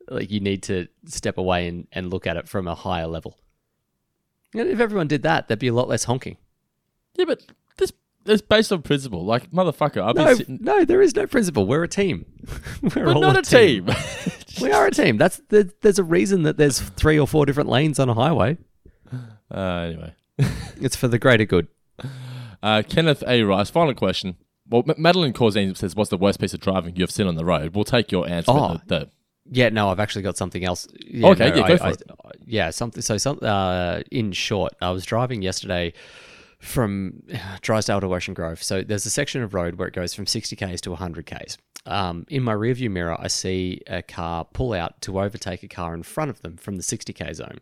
[0.08, 3.36] Like you need to step away and, and look at it from a higher level.
[4.54, 6.38] And if everyone did that, there'd be a lot less honking.
[7.16, 7.42] Yeah, but
[8.28, 9.24] it's based on principle.
[9.24, 10.58] Like motherfucker, I've been No, sitting.
[10.60, 11.66] no, there is no principle.
[11.66, 12.26] We're a team.
[12.94, 13.88] We're We're not a team.
[14.60, 15.18] We are a team.
[15.18, 18.58] That's the, there's a reason that there's three or four different lanes on a highway.
[19.54, 20.14] uh, anyway,
[20.80, 21.68] It's for the greater good.
[22.62, 23.42] uh, Kenneth A.
[23.44, 23.70] Rice.
[23.70, 24.36] Final question.
[24.68, 27.44] Well, M- Madeline Corzine says, "What's the worst piece of driving you've seen on the
[27.44, 28.50] road?" We'll take your answer.
[28.50, 28.80] Oh.
[28.86, 29.10] the, the,
[29.50, 30.88] Yeah, no, I've actually got something else.
[31.06, 32.02] Yeah, Okay, no, yeah, go I- for I- it.
[32.44, 33.00] yeah, something.
[33.00, 33.38] So, some.
[33.40, 35.92] Uh, in short, I was driving yesterday
[36.60, 37.22] from
[37.60, 38.62] Drysdale to Ocean Grove.
[38.62, 41.58] So there's a section of road where it goes from 60 k's to 100 k's.
[41.86, 45.94] Um, in my rearview mirror, I see a car pull out to overtake a car
[45.94, 47.58] in front of them from the 60k zone.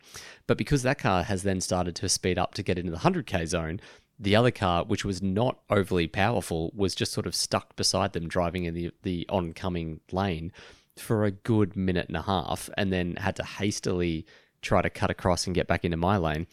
[0.47, 3.47] But because that car has then started to speed up to get into the 100k
[3.47, 3.81] zone,
[4.19, 8.29] the other car, which was not overly powerful, was just sort of stuck beside them,
[8.29, 10.53] driving in the the oncoming lane
[10.97, 14.25] for a good minute and a half, and then had to hastily
[14.63, 16.47] try to cut across and get back into my lane.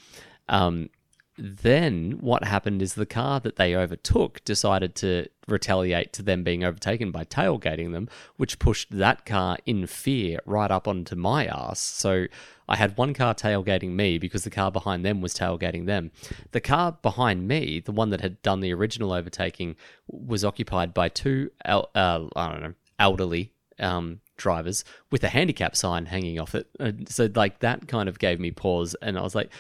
[0.50, 0.90] Um,
[1.38, 6.64] then what happened is the car that they overtook decided to retaliate to them being
[6.64, 11.80] overtaken by tailgating them, which pushed that car in fear right up onto my ass.
[11.80, 12.28] So
[12.70, 16.12] I had one car tailgating me because the car behind them was tailgating them.
[16.52, 19.76] The car behind me, the one that had done the original overtaking,
[20.08, 25.76] was occupied by two, el- uh, I don't know, elderly um, drivers with a handicap
[25.76, 26.68] sign hanging off it.
[26.80, 29.52] Uh, so like that kind of gave me pause, and I was like,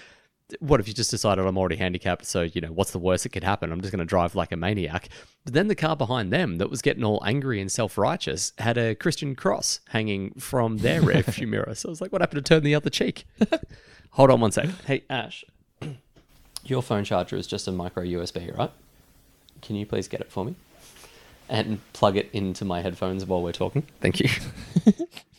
[0.59, 2.25] "What if you just decided I'm already handicapped?
[2.25, 3.71] So you know, what's the worst that could happen?
[3.71, 5.09] I'm just going to drive like a maniac."
[5.43, 8.95] But then the car behind them, that was getting all angry and self-righteous, had a
[8.95, 11.75] Christian cross hanging from their rearview mirror.
[11.75, 13.25] So I was like, "What happened to turn the other cheek?"
[14.11, 14.69] Hold on one sec.
[14.85, 15.43] Hey Ash,
[16.63, 18.71] your phone charger is just a micro USB, right?
[19.61, 20.55] Can you please get it for me?
[21.49, 23.83] and plug it into my headphones while we're talking.
[24.01, 24.29] Thank you.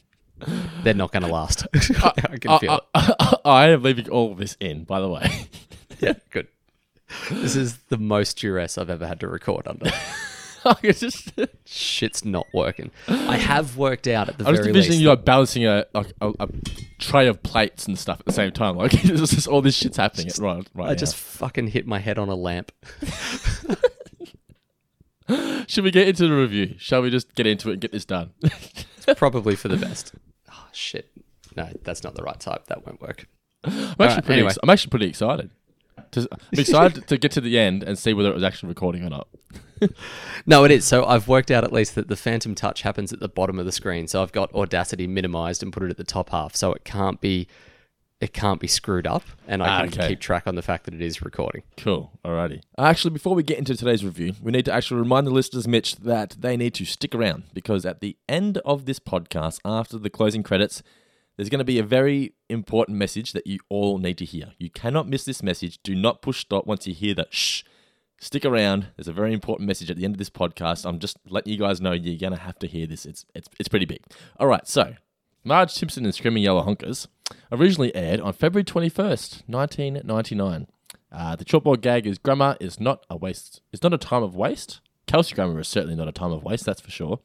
[0.83, 1.67] They're not going to last.
[1.75, 3.41] I can feel it.
[3.45, 5.49] I am leaving all of this in, by the way.
[6.01, 6.49] Yeah, good.
[7.31, 9.91] This is the most duress I've ever had to record under.
[10.83, 11.33] it's just,
[11.65, 12.91] Shit's not working.
[13.07, 15.03] I have worked out at the I'm just very envisioning least.
[15.03, 16.49] you like balancing a like a, a
[16.99, 18.77] tray of plates and stuff at the same time.
[18.77, 20.87] Like it's just all this shit's happening at right, right.
[20.87, 20.95] I now.
[20.95, 22.73] just fucking hit my head on a lamp.
[25.69, 26.75] should we get into the review?
[26.79, 28.33] Shall we just get into it and get this done?
[29.17, 30.13] Probably for the best.
[30.75, 31.11] Shit.
[31.57, 32.67] No, that's not the right type.
[32.67, 33.27] That won't work.
[33.65, 34.33] I'm actually Alright, pretty.
[34.41, 34.49] anyway.
[34.51, 35.51] ex- I'm actually pretty excited.
[36.13, 39.05] To, I'm excited to get to the end and see whether it was actually recording
[39.05, 39.29] or not.
[40.47, 40.87] No, it is.
[40.87, 43.67] So I've worked out at least that the phantom touch happens at the bottom of
[43.67, 44.07] the screen.
[44.09, 47.21] So I've got Audacity minimized and put it at the top half, so it can't
[47.21, 47.49] be
[48.25, 50.09] it can't be screwed up, and I Ah, can okay.
[50.09, 51.63] keep track on the fact that it is recording.
[51.77, 52.11] Cool.
[52.25, 52.63] Alrighty.
[52.79, 55.97] Actually, before we get into today's review, we need to actually remind the listeners, Mitch,
[55.97, 60.09] that they need to stick around because at the end of this podcast, after the
[60.09, 60.83] closing credits,
[61.37, 64.53] there's going to be a very important message that you all need to hear.
[64.59, 65.79] You cannot miss this message.
[65.83, 67.63] Do not push stop once you hear that shh.
[68.21, 68.87] Stick around.
[68.97, 70.87] There's a very important message at the end of this podcast.
[70.87, 73.05] I'm just letting you guys know you're going to have to hear this.
[73.05, 74.01] It's, it's, it's pretty big.
[74.39, 74.67] All right.
[74.67, 74.95] So,
[75.45, 77.07] Marge Simpson and Screaming Yellow Honkers
[77.53, 80.67] originally aired on February 21st, 1999.
[81.13, 83.61] Uh, the chalkboard gag is grammar is not a waste.
[83.73, 84.81] It's not a time of waste.
[85.07, 86.65] Kelsey Grammer is certainly not a time of waste.
[86.65, 87.21] That's for sure.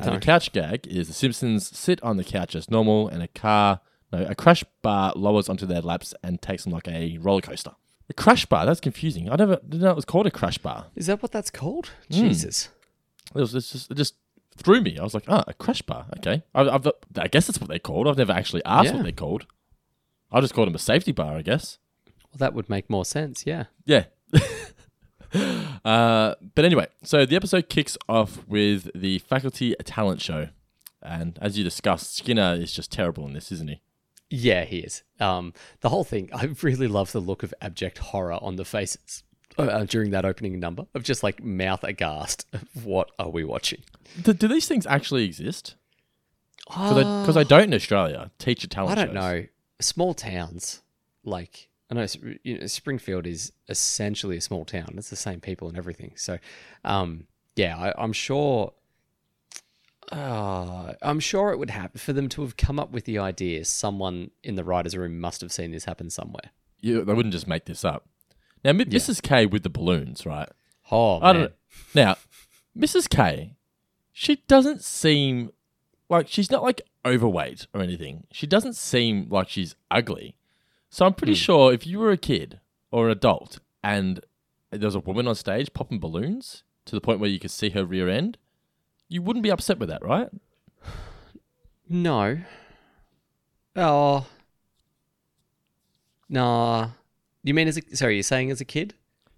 [0.00, 3.28] Uh, the couch gag is the Simpsons sit on the couch as normal, and a
[3.28, 3.80] car,
[4.12, 7.72] no, a crash bar lowers onto their laps and takes them like a roller coaster.
[8.08, 8.64] A crash bar.
[8.64, 9.28] That's confusing.
[9.28, 10.86] I never didn't know it was called a crash bar.
[10.94, 11.90] Is that what that's called?
[12.10, 12.20] Hmm.
[12.20, 12.68] Jesus.
[13.34, 14.14] It was it's just it just
[14.58, 14.98] threw me.
[14.98, 16.06] I was like, ah, a crash bar.
[16.18, 18.08] Okay, I, I've, I guess that's what they're called.
[18.08, 18.94] I've never actually asked Yeah.
[18.96, 19.46] what they're called.
[20.30, 21.36] I just called them a safety bar.
[21.36, 21.78] I guess.
[22.06, 23.44] Well, that would make more sense.
[23.46, 23.64] Yeah.
[23.86, 24.04] Yeah.
[25.84, 30.48] uh, but anyway, so the episode kicks off with the faculty talent show.
[31.02, 33.80] And as you discussed, Skinner is just terrible in this, isn't he?
[34.30, 35.04] Yeah, he is.
[35.20, 39.22] Um, the whole thing, I really love the look of abject horror on the faces
[39.58, 42.46] uh, during that opening number of just like mouth aghast.
[42.84, 43.82] What are we watching?
[44.22, 45.74] Do, do these things actually exist?
[46.66, 48.30] Because I, don't in Australia.
[48.38, 49.22] Teacher I talent I don't shows.
[49.22, 49.46] know.
[49.80, 50.82] Small towns,
[51.24, 52.06] like I know,
[52.42, 54.94] you know, Springfield is essentially a small town.
[54.96, 56.12] It's the same people and everything.
[56.16, 56.38] So,
[56.84, 58.72] um, yeah, I, I'm sure.
[60.10, 63.64] Uh, I'm sure it would happen for them to have come up with the idea.
[63.64, 66.50] Someone in the writers' room must have seen this happen somewhere.
[66.80, 68.06] You, they wouldn't just make this up.
[68.64, 69.22] Now, Mi- Mrs.
[69.22, 70.48] K with the balloons, right?
[70.90, 71.50] Oh, I don't man.
[71.94, 72.02] know.
[72.02, 72.16] Now,
[72.76, 73.08] Mrs.
[73.08, 73.56] K,
[74.12, 75.50] she doesn't seem
[76.08, 78.26] like she's not like overweight or anything.
[78.30, 80.36] She doesn't seem like she's ugly.
[80.90, 81.36] So I'm pretty hmm.
[81.36, 84.20] sure if you were a kid or an adult and
[84.70, 87.70] there was a woman on stage popping balloons to the point where you could see
[87.70, 88.38] her rear end,
[89.08, 90.28] you wouldn't be upset with that, right?
[91.90, 92.36] No.
[93.74, 94.26] Oh.
[96.28, 96.90] Nah.
[97.48, 98.16] You mean as a sorry?
[98.16, 98.94] You're saying as a kid?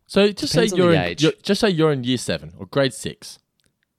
[0.07, 2.93] So just Depends say you're in, you're, just say you're in year seven or grade
[2.93, 3.39] six,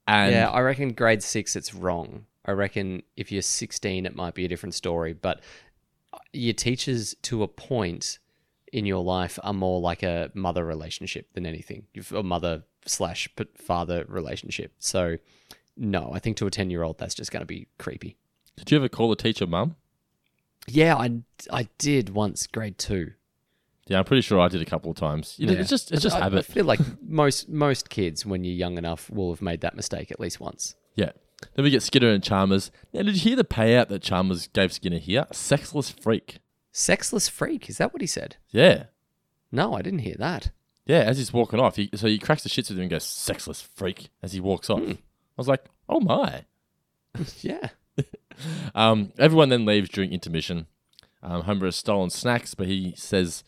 [0.06, 2.26] and yeah, I reckon grade six, it's wrong.
[2.46, 5.14] I reckon if you're 16, it might be a different story.
[5.14, 5.42] But
[6.34, 8.20] your teachers, to a point
[8.74, 11.84] in your life, are more like a mother relationship than anything.
[11.94, 14.74] You've a mother slash father relationship.
[14.80, 15.18] So,
[15.78, 18.18] no, I think to a 10 year old, that's just going to be creepy.
[18.58, 19.76] did you ever call a teacher mum?
[20.68, 21.22] Yeah, I,
[21.52, 23.14] I did once, grade two.
[23.88, 25.36] Yeah, I'm pretty sure I did a couple of times.
[25.38, 25.60] You know, Yeah.
[25.60, 29.10] It's just it's just I, I feel like most most kids, when you're young enough,
[29.10, 30.76] will have made that mistake at least once.
[30.96, 31.12] Yeah.
[31.56, 32.72] Then we get Skinner and Chalmers.
[32.94, 35.26] Now, did you hear the payout that Chalmers gave Skinner here?
[35.32, 36.38] Sexless freak.
[36.72, 38.38] Sexless freak, is that what he said?
[38.50, 38.86] Yeah.
[39.52, 40.52] No, I didn't hear that.
[40.86, 43.04] Yeah, as he's walking off, he, so he cracks the shits with him and goes,
[43.04, 44.80] sexless freak, as he walks off.
[44.82, 44.92] Hmm.
[44.92, 44.98] I
[45.38, 46.46] was like, oh my.
[47.42, 47.70] Yeah.
[48.74, 50.66] Um, everyone then leaves during intermission.
[51.22, 53.44] Um, Homer has stolen snacks, but he says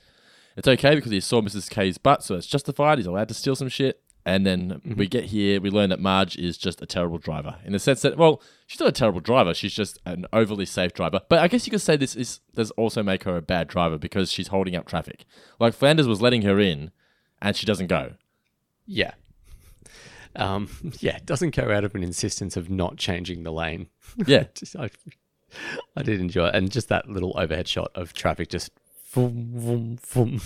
[0.55, 1.69] it's okay because he saw Mrs.
[1.69, 2.97] K's butt, so it's justified.
[2.97, 3.99] He's allowed to steal some shit.
[4.25, 7.73] And then we get here, we learn that Marge is just a terrible driver in
[7.73, 9.53] the sense that, well, she's not a terrible driver.
[9.53, 11.19] She's just an overly safe driver.
[11.27, 13.97] But I guess you could say this is does also make her a bad driver
[13.97, 15.25] because she's holding up traffic.
[15.59, 16.91] Like Flanders was letting her in,
[17.41, 18.13] and she doesn't go.
[18.85, 19.11] Yeah.
[20.37, 23.87] Um, yeah, it doesn't go out of an insistence of not changing the lane.
[24.25, 24.89] Yeah, Just- I,
[25.97, 26.55] I did enjoy it.
[26.55, 28.71] And just that little overhead shot of traffic just
[29.13, 30.41] vroom, vroom, vroom.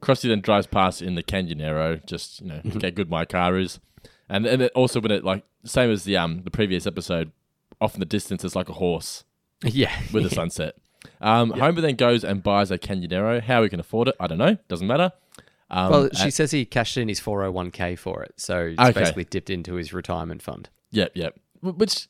[0.00, 3.58] Krusty then drives past in the Canyonero, just you know, look how good my car
[3.58, 3.78] is,
[4.28, 7.30] and and it also when it like same as the um the previous episode,
[7.80, 9.24] off in the distance it's like a horse
[9.64, 9.92] Yeah.
[10.12, 10.74] with the sunset.
[11.20, 13.42] Um, Homer then goes and buys a Canyonero.
[13.42, 14.56] How he can afford it, I don't know.
[14.68, 15.10] Doesn't matter.
[15.68, 18.34] Um, well, she and- says he cashed in his 401k for it.
[18.36, 18.92] So it's Okay.
[19.00, 20.68] basically dipped into his retirement fund.
[20.92, 21.40] Yep, yep.
[21.60, 22.06] Which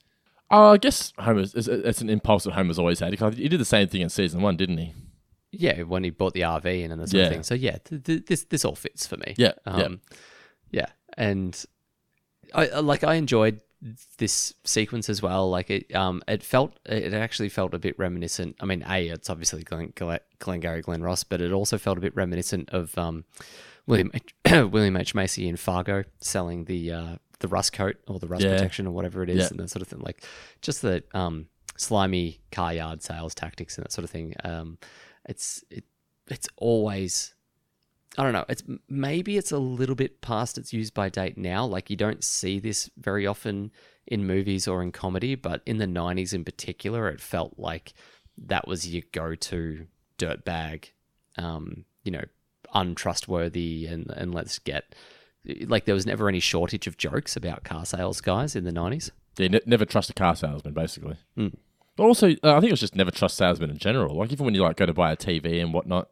[0.50, 3.18] uh, I guess Homer's it's, it's an impulse that Homer's always had.
[3.18, 4.92] He did the same thing in season one, didn't he?
[5.53, 7.27] Yeah, when he bought the RV and that sort Yeah.
[7.27, 7.43] of thing.
[7.43, 9.35] So yeah, th- th- this this all fits for me.
[9.37, 9.73] Yeah, yeah.
[9.73, 10.01] um,
[10.71, 10.87] yeah,
[11.17, 11.62] and
[12.55, 13.61] I like I enjoyed
[14.19, 15.51] this sequence as well.
[15.51, 18.57] Like it, um, it felt it actually felt a bit reminiscent.
[18.61, 22.01] I mean, a it's obviously Glenn, Glenn, Glengarry Glen Ross, but it also felt a
[22.01, 23.25] bit reminiscent of um,
[23.87, 24.35] William H-
[24.73, 28.53] William H Macy in Fargo selling the uh, the rust coat or the rust Yeah.
[28.53, 29.49] protection or whatever it is, Yeah.
[29.51, 30.01] and that sort of thing.
[30.01, 30.25] Like
[30.62, 34.35] just the um, slimy car yard sales tactics and that sort of thing.
[34.45, 34.79] Um,
[35.26, 35.85] it's it,
[36.28, 37.35] it's always
[38.18, 38.44] I don't know.
[38.48, 41.64] It's maybe it's a little bit past its use by date now.
[41.64, 43.70] Like you don't see this very often
[44.06, 47.94] in movies or in comedy, but in the '90s in particular, it felt like
[48.37, 49.87] that was your go-to
[50.18, 50.90] dirtbag.
[51.38, 52.24] Um, you know,
[52.74, 54.94] untrustworthy, and and let's get
[55.66, 59.11] like there was never any shortage of jokes about car sales guys in the '90s.
[59.38, 61.16] Yeah, ne- never trust a car salesman, basically.
[61.38, 61.54] Mm.
[61.96, 64.16] But also, uh, I think it was just never trust salesmen in general.
[64.16, 66.09] Like even when you like go to buy a TV and whatnot.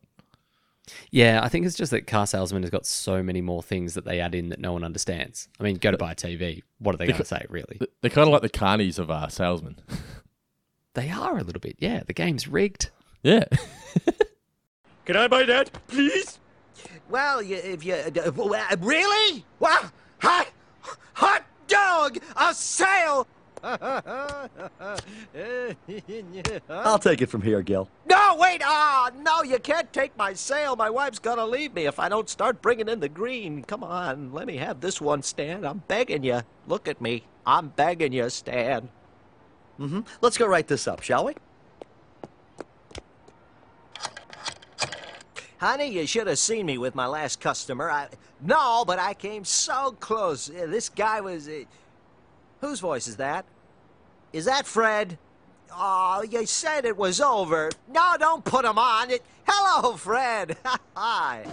[1.11, 4.05] Yeah, I think it's just that car salesman has got so many more things that
[4.05, 5.49] they add in that no one understands.
[5.61, 6.63] I mean, go to buy a TV.
[6.79, 7.81] What are they going to say, really?
[8.01, 9.77] They're kind of like the carnies of uh, salesmen.
[10.95, 11.77] They are a little bit.
[11.79, 12.91] Yeah, the game's rigged.
[13.23, 13.45] yeah.
[15.05, 16.41] Can I buy that, please?
[17.09, 20.49] Well, you, if you uh, uh, really, what hot
[21.15, 23.27] hot dog a sale.
[26.69, 27.89] I'll take it from here, Gil.
[28.09, 30.77] No, wait, ah, no, you can't take my sale.
[30.77, 33.63] My wife's gonna leave me if I don't start bringing in the green.
[33.65, 35.67] Come on, let me have this one, Stan.
[35.67, 36.41] I'm begging you.
[36.67, 37.25] Look at me.
[37.47, 38.89] I'm begging you, Stan.
[39.79, 40.01] Mm-hmm.
[40.23, 41.35] Let's go write this up, shall we?
[45.59, 47.91] Honey, you should have seen me with my last customer.
[47.91, 48.09] I,
[48.41, 50.47] no, but I came so close.
[50.47, 51.49] This guy was.
[51.49, 51.65] Uh,
[52.61, 53.45] whose voice is that?
[54.33, 55.19] Is that Fred?
[55.73, 57.71] Oh, you said it was over.
[57.89, 59.11] No, don't put him on.
[59.11, 60.57] It, hello, Fred.
[60.97, 61.45] Hi.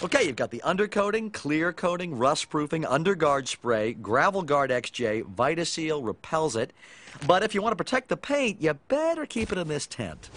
[0.00, 6.06] Okay, you've got the undercoating, clear coating, rust proofing, underguard spray, gravel guard XJ, Vitaseal
[6.06, 6.72] repels it.
[7.26, 10.30] But if you want to protect the paint, you better keep it in this tent.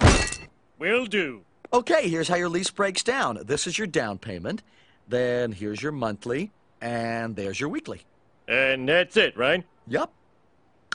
[0.80, 1.41] Will do.
[1.72, 3.39] Okay, here's how your lease breaks down.
[3.43, 4.64] This is your down payment.
[5.08, 8.02] Then here's your monthly, and there's your weekly.
[8.48, 9.64] And that's it, right?
[9.88, 10.14] Yup.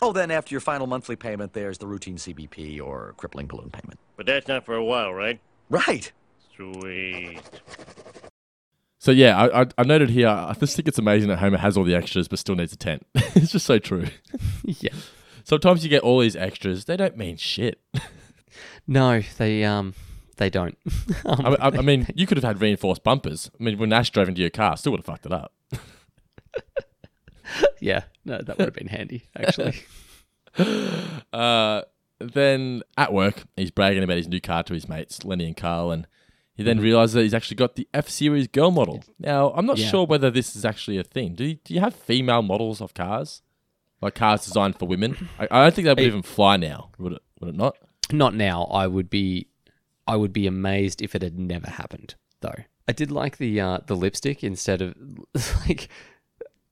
[0.03, 3.99] Oh, then after your final monthly payment, there's the routine CBP or crippling balloon payment.
[4.17, 5.41] But that's not for a while, right?
[5.71, 6.13] Right.
[6.55, 7.41] Sweet.
[8.99, 10.29] So yeah, I, I, I noted here.
[10.29, 12.77] I just think it's amazing that Homer has all the extras but still needs a
[12.77, 13.07] tent.
[13.15, 14.07] it's just so true.
[14.65, 14.93] yeah.
[15.45, 17.81] Sometimes you get all these extras, they don't mean shit.
[18.87, 19.95] No, they um
[20.37, 20.79] they don't.
[21.25, 23.51] Um, I, I, I mean, you could have had reinforced bumpers.
[23.59, 25.53] I mean, when Nash drove into your car, still would have fucked it up.
[27.81, 29.75] yeah, no, that would have been handy actually.
[31.33, 31.83] Uh,
[32.19, 35.91] then at work, he's bragging about his new car to his mates, Lenny and Carl,
[35.91, 36.07] and
[36.55, 39.05] he then realizes that he's actually got the F Series girl model.
[39.19, 39.91] Now, I'm not Yeah.
[39.91, 41.35] sure whether this is actually a thing.
[41.35, 43.43] Do you, do you have female models of cars?
[44.01, 45.29] Like cars designed for women?
[45.39, 47.23] I, I don't think that would even fly now, would it?
[47.41, 47.77] Would it not?
[48.11, 48.65] Not now.
[48.65, 49.49] I would be,
[50.07, 52.15] I would be amazed if it had never happened.
[52.41, 52.55] Though
[52.89, 54.95] I did like the uh, the lipstick instead of
[55.69, 55.89] like,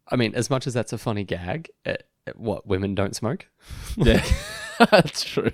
[0.09, 1.95] I mean, as much as that's a funny gag, uh,
[2.35, 3.47] what women don't smoke.
[3.97, 4.25] Yeah,
[4.91, 5.53] that's true.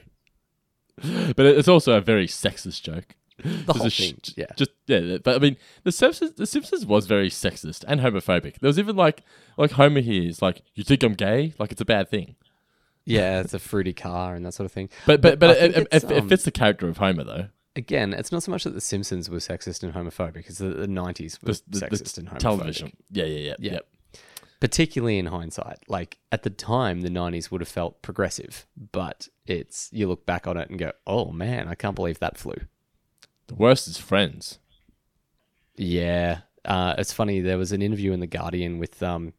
[0.97, 3.17] But it's also a very sexist joke.
[3.43, 4.47] The whole sh- thing, yeah.
[4.57, 8.59] Just yeah, but I mean, the Simpsons, the Simpsons was very sexist and homophobic.
[8.59, 9.23] There was even like,
[9.57, 11.55] like Homer here is like, "You think I'm gay?
[11.59, 12.37] Like it's a bad thing."
[13.07, 14.91] Yeah, it's a fruity car and that sort of thing.
[15.07, 17.47] But but but, I it, it, it, it um, fits the character of Homer though.
[17.77, 20.89] Again, it's not so much that The Simpsons was sexist and homophobic, it's that the
[20.89, 22.39] 90s was The, the, sexist the and homophobic.
[22.41, 22.93] television.
[23.13, 23.79] Yeah, yeah, yeah, Yeah.
[24.61, 25.79] Particularly in hindsight.
[25.89, 30.47] Like, at the time, the 90s would have felt progressive, but it's, you look back
[30.47, 32.57] on it and go, oh man, I can't believe that flew.
[33.47, 34.59] The worst is Friends.
[35.77, 36.41] Yeah.
[36.65, 39.33] Uh, it's funny, there was an interview in The Guardian with um,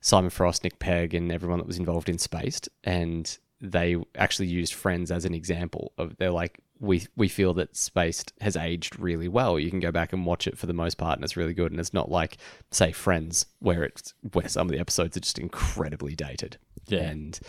[0.00, 4.74] Simon Frost, Nick Pegg, and everyone that was involved in Spaced, and they actually used
[4.74, 9.28] Friends as an example of they're like, we we feel that Spaced has aged really
[9.28, 9.58] well.
[9.58, 11.70] You can go back and watch it for the most part, and it's really good.
[11.70, 12.38] And it's not like,
[12.70, 16.58] say, Friends, where it's where some of the episodes are just incredibly dated.
[16.86, 17.00] Yeah.
[17.00, 17.40] And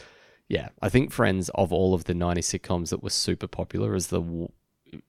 [0.47, 4.07] yeah, I think Friends of all of the '90s sitcoms that were super popular is
[4.07, 4.47] the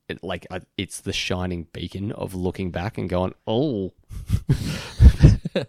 [0.09, 3.93] it, like uh, it's the shining beacon of looking back and going, oh,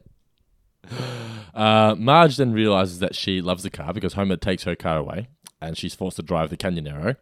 [1.58, 5.28] Uh, Marge then realizes that she loves the car because Homer takes her car away,
[5.62, 7.18] and she's forced to drive the Canyonero.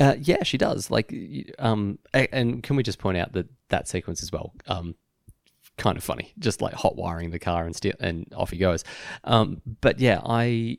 [0.00, 0.90] Uh, yeah, she does.
[0.90, 1.14] Like,
[1.58, 4.94] um, and can we just point out that that sequence as well, um,
[5.76, 8.84] kind of funny, just like hot wiring the car and steal, and off he goes.
[9.24, 10.78] Um, but yeah, I,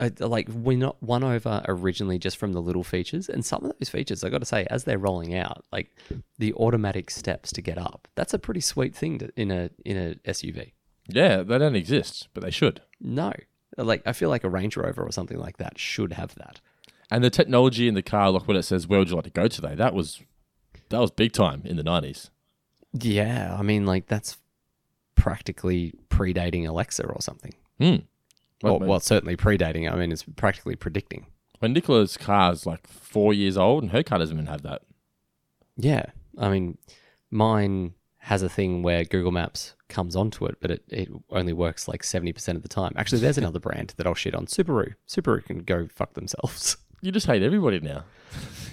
[0.00, 3.72] I like we're not won over originally just from the little features, and some of
[3.78, 5.94] those features I got to say, as they're rolling out, like
[6.38, 9.96] the automatic steps to get up, that's a pretty sweet thing to, in a in
[9.96, 10.72] a SUV.
[11.08, 12.82] Yeah, they don't exist, but they should.
[13.00, 13.32] No,
[13.76, 16.60] like I feel like a Range Rover or something like that should have that.
[17.10, 19.30] And the technology in the car, like when it says, "Where would you like to
[19.30, 20.22] go today?" That was
[20.88, 22.30] that was big time in the nineties.
[22.92, 24.38] Yeah, I mean, like that's
[25.14, 27.54] practically predating Alexa or something.
[27.78, 27.96] Hmm.
[28.62, 29.90] Well, Well, well, certainly predating.
[29.90, 31.26] I mean, it's practically predicting.
[31.58, 34.82] When Nicola's car's like four years old, and her car doesn't even have that.
[35.76, 36.06] Yeah,
[36.38, 36.78] I mean,
[37.30, 41.88] mine has a thing where Google Maps comes onto it, but it, it only works
[41.88, 42.92] like seventy percent of the time.
[42.96, 44.46] Actually, there's another brand that I'll shit on.
[44.46, 44.94] Subaru.
[45.08, 46.76] Subaru can go fuck themselves.
[47.02, 48.04] You just hate everybody now.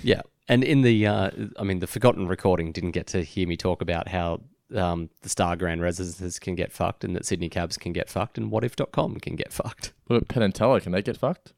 [0.01, 3.57] Yeah, and in the, uh, I mean, the forgotten recording didn't get to hear me
[3.57, 4.41] talk about how
[4.75, 8.37] um, the Star Grand Residences can get fucked, and that Sydney cabs can get fucked,
[8.37, 9.93] and Wotif.com can get fucked.
[10.07, 11.53] But Penn and Teller, can they get fucked?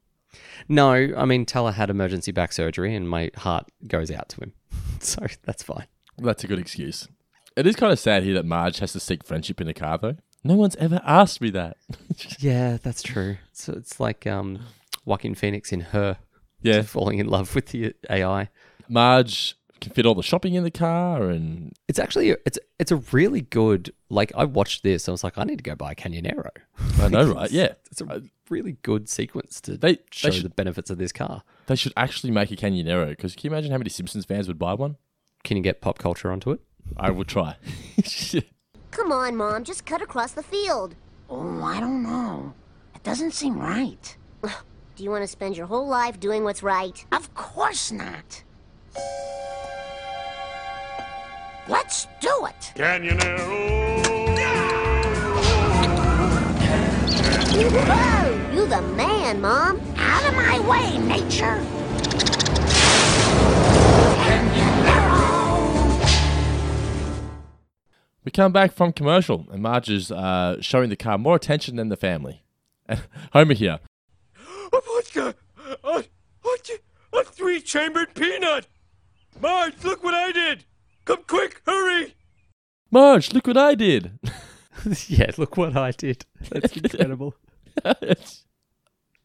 [0.68, 4.54] No, I mean Teller had emergency back surgery, and my heart goes out to him,
[5.00, 5.88] so that's fine.
[6.18, 7.08] That's a good excuse.
[7.56, 9.98] It is kind of sad here that Marge has to seek friendship in the car,
[9.98, 10.18] though.
[10.44, 11.78] No one's ever asked me that.
[12.40, 13.38] Yeah, that's true.
[13.54, 14.60] So it's like um,
[15.06, 16.18] Joaquin Phoenix in her,
[16.62, 16.82] Yeah.
[16.84, 18.50] falling in love with the AI.
[18.88, 22.98] Marge can fit all the shopping in the car, and It's actually it's it's a
[23.12, 23.92] really good.
[24.10, 26.50] Like I watched this, and I was like, I need to go buy a Canyonero.
[27.00, 27.52] I know, right?
[27.52, 27.74] Yeah.
[27.92, 31.44] it's a really good sequence to They- they show should- the benefits of this car.
[31.68, 33.10] they should actually make a Canyonero.
[33.10, 34.96] Because can you imagine how many Simpsons fans would buy one?
[35.44, 36.62] Can you get pop culture onto it?
[36.98, 37.56] I will try.
[38.92, 40.96] Come on, Mom, just cut across the field.
[41.30, 42.54] Oh, I don't know.
[42.94, 44.18] It doesn't seem right.
[44.44, 47.06] Do you want to spend your whole life doing what's right?
[47.12, 48.44] Of course not.
[51.68, 52.72] Let's do it.
[52.76, 53.66] Canyonero!
[57.56, 59.82] Whoa, you the man, Mom.
[59.98, 61.62] Out of my way, nature.
[68.26, 71.90] We come back from commercial, and Marge is uh, showing the car more attention than
[71.90, 72.44] the family.
[73.34, 73.80] Homer here.
[74.74, 75.36] A vodka!
[75.84, 78.66] A, a, a three-chambered peanut!
[79.40, 80.66] Marge, look what I did!
[81.06, 82.16] Come quick, hurry!
[82.90, 84.18] Marge, look what I did.
[85.08, 86.26] yeah, look what I did.
[86.50, 87.36] That's incredible.
[87.84, 88.06] uh,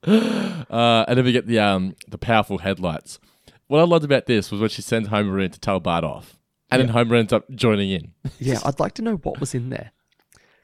[0.04, 3.18] and then we get the um the powerful headlights.
[3.66, 6.36] What I loved about this was when she sends Homer in to tell Bart off,
[6.70, 8.12] and then Homer ends up joining in.
[8.38, 9.92] yeah, I'd like to know what was in there.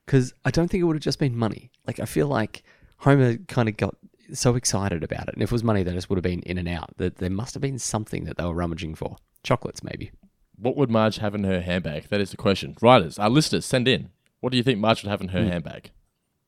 [0.05, 1.71] Because I don't think it would have just been money.
[1.87, 2.63] Like, I feel like
[2.99, 3.97] Homer kind of got
[4.33, 5.35] so excited about it.
[5.35, 6.97] And if it was money, they just would have been in and out.
[6.99, 9.17] That There must have been something that they were rummaging for.
[9.43, 10.13] Chocolates, maybe.
[10.57, 12.09] What would Marge have in her handbag?
[12.09, 12.77] That is the question.
[12.81, 14.11] Writers, our listeners, send in.
[14.41, 15.49] What do you think Marge would have in her hmm.
[15.49, 15.91] handbag?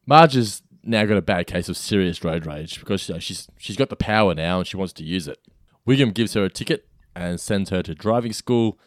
[0.07, 3.49] Marge has now got a bad case of serious road rage because you know, she's
[3.59, 5.39] she's got the power now and she wants to use it.
[5.87, 8.79] Wiggum gives her a ticket and sends her to driving school.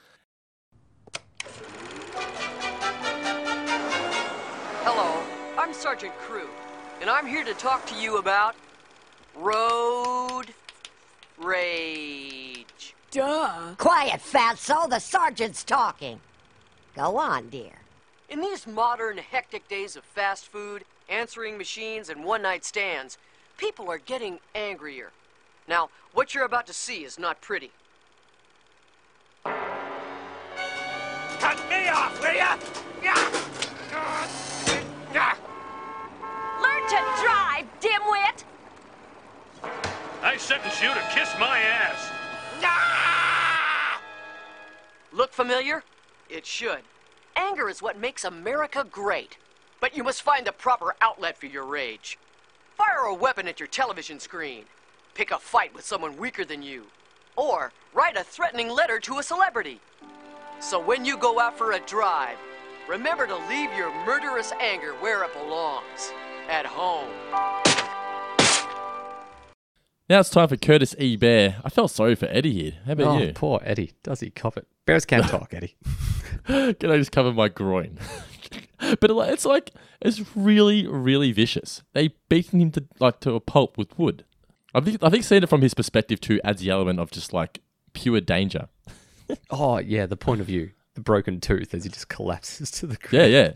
[7.02, 8.56] And I'm here to talk to you about
[9.36, 10.54] road
[11.39, 12.93] rage.
[13.10, 13.74] Duh.
[13.78, 14.88] Quiet, fatso.
[14.88, 16.20] The sergeant's talking.
[16.95, 17.72] Go on, dear.
[18.30, 23.18] In these modern, hectic days of fast food, answering machines, and one night stands,
[23.58, 25.10] people are getting angrier.
[25.68, 27.72] Now, what you're about to see is not pretty.
[29.43, 29.58] Cut
[31.70, 32.58] me off, will ya?
[33.04, 33.61] Yeah.
[41.42, 42.12] My ass.
[42.62, 44.00] Ah!
[45.12, 45.84] Look familiar?
[46.30, 46.82] It should.
[47.36, 49.39] Anger is what makes America great.
[49.80, 52.20] But you must find the proper outlet for your rage.
[52.78, 54.66] Fire a weapon at your television screen.
[55.16, 56.86] Pick a fight with someone weaker than you.
[57.36, 59.82] Or write a threatening letter to a celebrity.
[60.60, 62.38] So when you go out for a drive,
[62.88, 66.14] remember to leave your murderous anger where it belongs
[66.52, 67.10] at home.
[70.12, 71.16] Now it's time for Curtis E.
[71.16, 71.62] Bear.
[71.64, 72.74] I felt sorry for Eddie here.
[72.86, 73.32] How about oh, you?
[73.32, 73.93] poor Eddie.
[74.03, 74.68] Does he cop it?
[74.86, 75.78] Bears can't talk, Eddie.
[76.45, 77.97] Can I just cover my groin?
[78.99, 81.84] but it's like it's really, really vicious.
[81.93, 84.26] They beaten him to like to a pulp with wood.
[84.76, 87.32] I think I think seeing it from his perspective too adds the element of just
[87.32, 87.62] like
[87.93, 88.68] pure danger.
[89.49, 90.72] Oh, yeah, the point of view.
[90.95, 93.32] The broken tooth as he just collapses to the ground.
[93.32, 93.53] Yeah,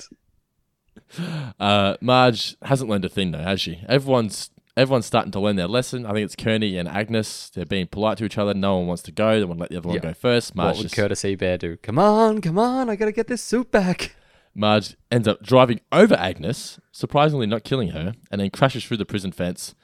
[1.19, 1.51] yeah.
[1.59, 3.83] Uh, Marge hasn't learned a thing though, has she?
[3.89, 6.05] Everyone's everyone's starting to learn their lesson.
[6.05, 7.49] I think it's Kearney and Agnes.
[7.49, 8.53] They're being polite to each other.
[8.53, 9.39] No one wants to go.
[9.39, 10.55] They want to let the other one go first.
[10.55, 11.35] Marge What would just- Curtis E.
[11.35, 11.77] Bear do?
[11.77, 14.15] Come on, come on, I gotta get this suit back.
[14.53, 19.05] Marge ends up driving over Agnes, surprisingly not killing her, and then crashes through the
[19.05, 19.75] prison fence.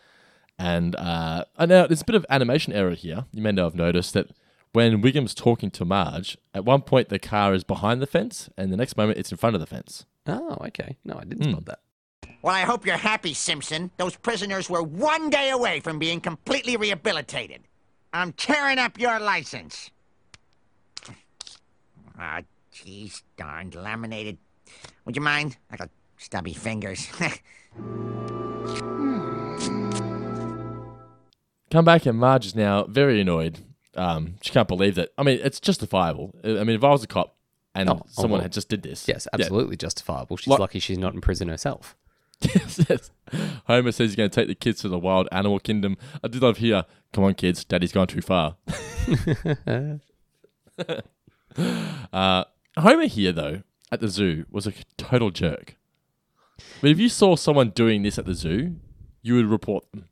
[0.58, 3.26] And uh, I know there's a bit of animation error here.
[3.34, 4.28] You may not have noticed that
[4.74, 8.72] when Wiggum's talking to Marge, at one point the car is behind the fence, and
[8.72, 10.06] the next moment it's in front of the fence.
[10.28, 10.98] Oh, okay.
[11.04, 11.52] No, I didn't Hmm.
[11.52, 11.80] spot that.
[12.42, 13.92] Well, I hope you're happy, Simpson.
[13.98, 17.62] Those prisoners were one day away from being completely rehabilitated.
[18.14, 19.92] I'm tearing up your license.
[22.20, 22.42] Ah,
[22.74, 24.38] jeez, darned laminated.
[25.06, 25.58] Would you mind?
[25.72, 27.08] I got stubby fingers.
[31.72, 33.60] Come back, and Marge is now very annoyed.
[33.96, 35.10] Um, she can't believe that.
[35.18, 36.36] I mean, it's justifiable.
[36.44, 37.38] I I mean, if I was a cop
[37.74, 39.42] and Oh, oh, someone well, had just did this, Yes, yeah.
[39.46, 40.36] absolutely justifiable.
[40.38, 41.96] She's Like- lucky she's not in prison herself.
[43.68, 45.98] Homer says he's going to take the kids to the wild animal kingdom.
[46.24, 46.86] I did love here.
[47.14, 47.64] Come on, kids.
[47.64, 48.56] Daddy's gone too far.
[52.14, 52.44] uh,
[52.78, 55.78] Homer here, though, at the zoo, was a total jerk.
[56.80, 58.76] But if you saw someone doing this at the zoo,
[59.22, 60.06] you would report them.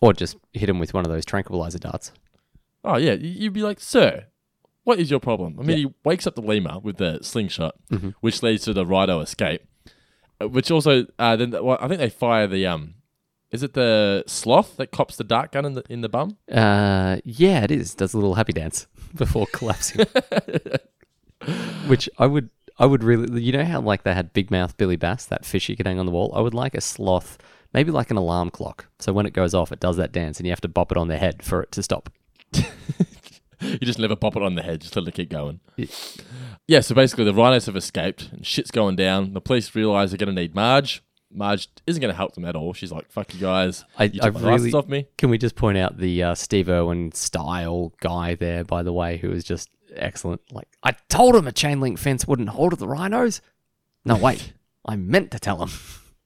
[0.00, 2.12] Or just hit him with one of those tranquilizer darts.
[2.84, 3.14] Oh, yeah.
[3.14, 4.26] You'd be like, sir,
[4.84, 5.56] what is your problem?
[5.58, 8.14] I mean, he wakes up the lemur with the slingshot, Mhm.
[8.20, 9.62] which leads to the Rhino escape.
[10.40, 12.94] Uh, Which also, uh, then well, I think they fire the um,
[13.50, 16.36] is it the sloth that cops the dart gun in the in the bum?
[16.50, 17.94] Uh, yeah, it is.
[17.94, 20.06] Does a little happy dance before collapsing.
[21.86, 24.96] Which I would, I would really, you know how like they had Big Mouth Billy
[24.96, 26.32] Bass, that fish you could hang on the wall.
[26.34, 27.38] I would like a sloth,
[27.72, 28.86] maybe like an alarm clock.
[28.98, 30.98] So when it goes off, it does that dance, and you have to bop it
[30.98, 32.10] on their head for it to stop.
[33.60, 35.60] You just never pop it on the head, just let it keep going.
[36.66, 39.32] Yeah, so basically the rhinos have escaped and shit's going down.
[39.32, 41.02] The police realise they're going to need Marge.
[41.30, 42.72] Marge isn't going to help them at all.
[42.72, 43.84] She's like, "Fuck you guys!
[43.98, 46.22] I, you I took my license really off me." Can we just point out the
[46.22, 50.40] uh, Steve Irwin style guy there, by the way, who is just excellent.
[50.52, 53.40] Like I told him a chain link fence wouldn't hold the rhinos.
[54.04, 54.52] No, wait,
[54.86, 55.70] I meant to tell him.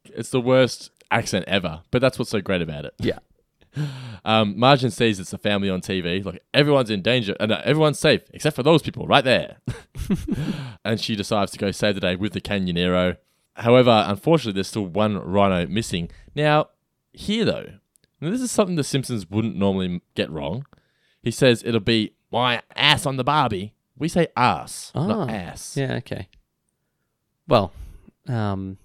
[0.04, 2.94] It's the worst accent ever, but that's what's so great about it.
[2.98, 3.18] Yeah.
[4.24, 6.24] Um, Margin sees it's a family on TV.
[6.24, 9.56] Like everyone's in danger and uh, everyone's safe except for those people right there.
[10.84, 13.16] and she decides to go save the day with the Canyonero.
[13.54, 16.10] However, unfortunately, there's still one rhino missing.
[16.34, 16.68] Now,
[17.12, 17.66] here though,
[18.20, 20.66] this is something the Simpsons wouldn't normally get wrong.
[21.22, 23.74] He says it'll be my ass on the Barbie.
[23.96, 25.76] We say ass, not Ah, ass.
[25.76, 26.28] Yeah, okay.
[27.46, 27.72] Well,
[28.28, 28.78] um,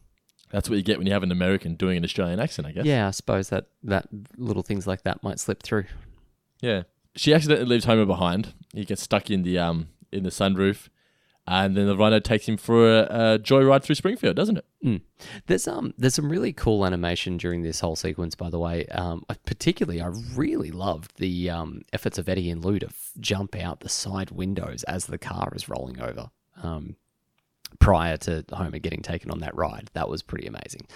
[0.51, 2.85] That's what you get when you have an American doing an Australian accent, I guess.
[2.85, 5.85] yeah, I suppose that that little things like that might slip through.
[6.61, 6.83] Yeah.
[7.15, 8.53] She accidentally leaves Homer behind.
[8.73, 10.87] He gets stuck in the um in the sunroof,
[11.47, 14.65] and then the rhino takes him for a, a joyride through Springfield, doesn't it?
[14.85, 15.01] Mm.
[15.47, 18.85] There's um there's some really cool animation during this whole sequence, by the way.
[18.87, 23.11] Um, I- particularly, I really loved the um efforts of Eddie and Lou to f-
[23.19, 26.29] jump out the side windows as the car is rolling over.
[26.61, 26.95] Um,
[27.79, 30.87] prior to Homer getting taken on that ride, that was pretty amazing.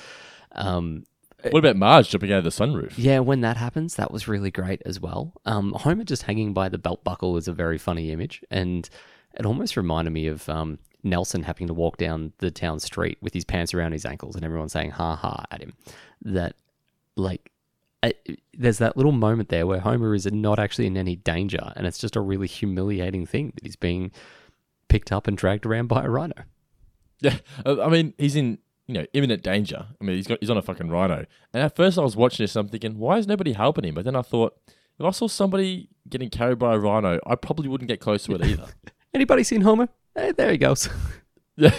[0.54, 1.06] Um,
[1.50, 2.94] What about Marge jumping out of the sunroof?
[2.98, 5.34] yeah, when that happens, that was really great as well.
[5.46, 8.90] Um, Homer just hanging by the belt buckle is a very funny image, and
[9.34, 13.34] it almost reminded me of um, Nelson having to walk down the town street with
[13.34, 15.74] his pants around his ankles and everyone saying "ha ha" at him.
[16.22, 16.56] That,
[17.16, 17.52] like,
[18.04, 18.14] I,
[18.54, 21.98] there's that little moment there where Homer is not actually in any danger, and it's
[21.98, 24.12] just a really humiliating thing that he's being
[24.90, 26.36] picked up and dragged around by a rhino.
[27.30, 28.58] Yeah, I mean he's in
[28.88, 29.86] you know imminent danger.
[30.00, 31.26] I mean he's got he's on a fucking rhino.
[31.54, 33.96] And at first I was watching this, and I'm thinking, why is nobody helping him?
[33.96, 34.58] But then I thought,
[35.00, 38.36] if I saw somebody getting carried by a rhino, I probably wouldn't get close to
[38.36, 38.66] it either.
[39.14, 39.90] Anybody seen Homer?
[40.16, 40.90] Hey, there he goes.
[41.58, 41.76] Yeah,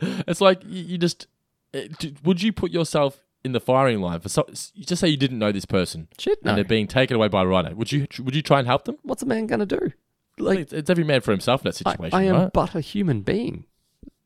[0.00, 1.28] it's like you, just.
[1.72, 1.86] eh,
[2.24, 5.38] Would you put yourself in the firing line for so, you just say you didn't
[5.38, 6.08] know this person?
[6.18, 6.50] Shit, no.
[6.50, 7.72] And they're being taken away by a rhino.
[7.74, 8.08] Would you?
[8.20, 8.96] Would you try and help them?
[9.04, 9.92] What's a man gonna do?
[10.38, 12.52] Like it's, it's every man for himself in that I, situation, I am right?
[12.52, 13.64] but a human being.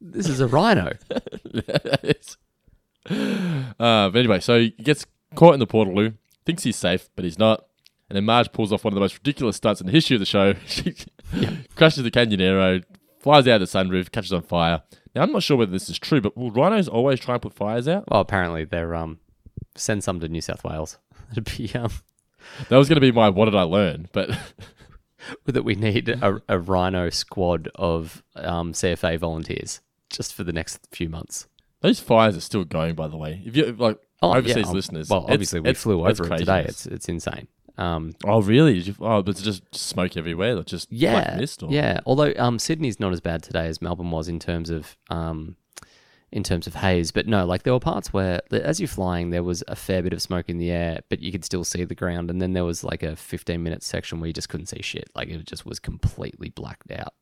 [0.01, 0.93] This is a rhino.
[3.09, 7.39] Uh, but anyway, so he gets caught in the portaloo, thinks he's safe, but he's
[7.39, 7.67] not.
[8.09, 10.21] And then Marge pulls off one of the most ridiculous stunts in the history of
[10.21, 10.55] the show.
[10.67, 10.95] She
[11.75, 12.85] crashes the Canyonero,
[13.19, 14.83] flies out of the sunroof, catches on fire.
[15.15, 17.53] Now, I'm not sure whether this is true, but will rhinos always try and put
[17.53, 18.05] fires out?
[18.09, 19.19] Well, apparently they're um
[19.75, 20.99] send some to New South Wales.
[21.33, 21.91] It'd be um
[22.69, 24.31] That was going to be my what did I learn, but
[25.47, 29.81] that we need a, a rhino squad of um CFA volunteers
[30.11, 31.47] just for the next few months.
[31.81, 33.43] those fires are still going, by the way.
[33.45, 36.65] If you like overseas um, listeners, Well, obviously we flew over it today.
[36.69, 37.49] It's it's insane.
[37.79, 38.83] Um, Oh, really?
[39.01, 41.63] Oh, but it's just smoke everywhere, like just yeah, black mist.
[41.63, 41.71] Or?
[41.71, 42.01] yeah.
[42.07, 45.57] Although um, Sydney's not as bad today as Melbourne was in terms of um,
[46.33, 49.43] in terms of haze, but no, like there were parts where as you're flying, there
[49.45, 51.95] was a fair bit of smoke in the air, but you could still see the
[51.95, 54.81] ground, and then there was like a 15 minute section where you just couldn't see
[54.83, 55.11] shit.
[55.15, 57.13] Like it just was completely blacked out.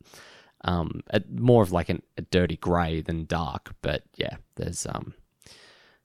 [0.64, 5.14] Um, a, more of like an, a dirty grey than dark, but yeah, there's um,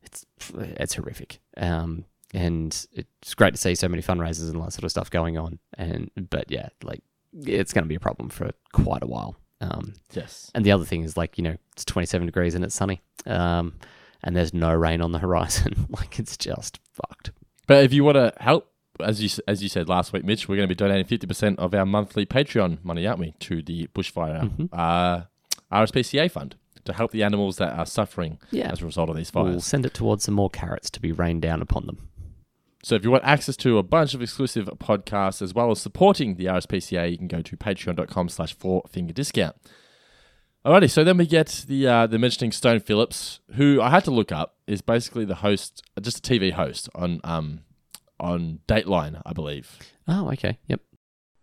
[0.03, 0.25] it's
[0.57, 1.39] it's horrific.
[1.57, 5.37] Um, and it's great to see so many fundraisers and that sort of stuff going
[5.37, 5.59] on.
[5.77, 7.01] And but yeah, like
[7.33, 9.37] it's going to be a problem for quite a while.
[9.61, 10.51] Um, Yes.
[10.55, 13.73] And the other thing is like you know it's 27 degrees and it's sunny, um,
[14.23, 15.87] and there's no rain on the horizon.
[15.89, 17.31] like it's just fucked.
[17.67, 18.71] But if you want to help,
[19.01, 21.59] as you as you said last week, Mitch, we're going to be donating fifty percent
[21.59, 24.69] of our monthly Patreon money, aren't we, to the bushfire Mhm.
[24.73, 25.23] uh,
[25.71, 28.71] RSPCA fund to help the animals that are suffering Yeah.
[28.71, 29.49] as a result of these fires.
[29.49, 32.07] We'll send it towards some more carrots to be rained down upon them.
[32.81, 36.35] So if you want access to a bunch of exclusive podcasts as well as supporting
[36.35, 39.55] the RSPCA, you can go to patreon.com slash four finger discount.
[40.65, 44.11] Alrighty, so then we get the uh, the mentioning Stone Phillips, who I had to
[44.11, 47.61] look up, is basically the host, just a TV host on um
[48.19, 49.77] on Dateline, I believe.
[50.07, 50.59] Oh, okay.
[50.67, 50.81] Yep.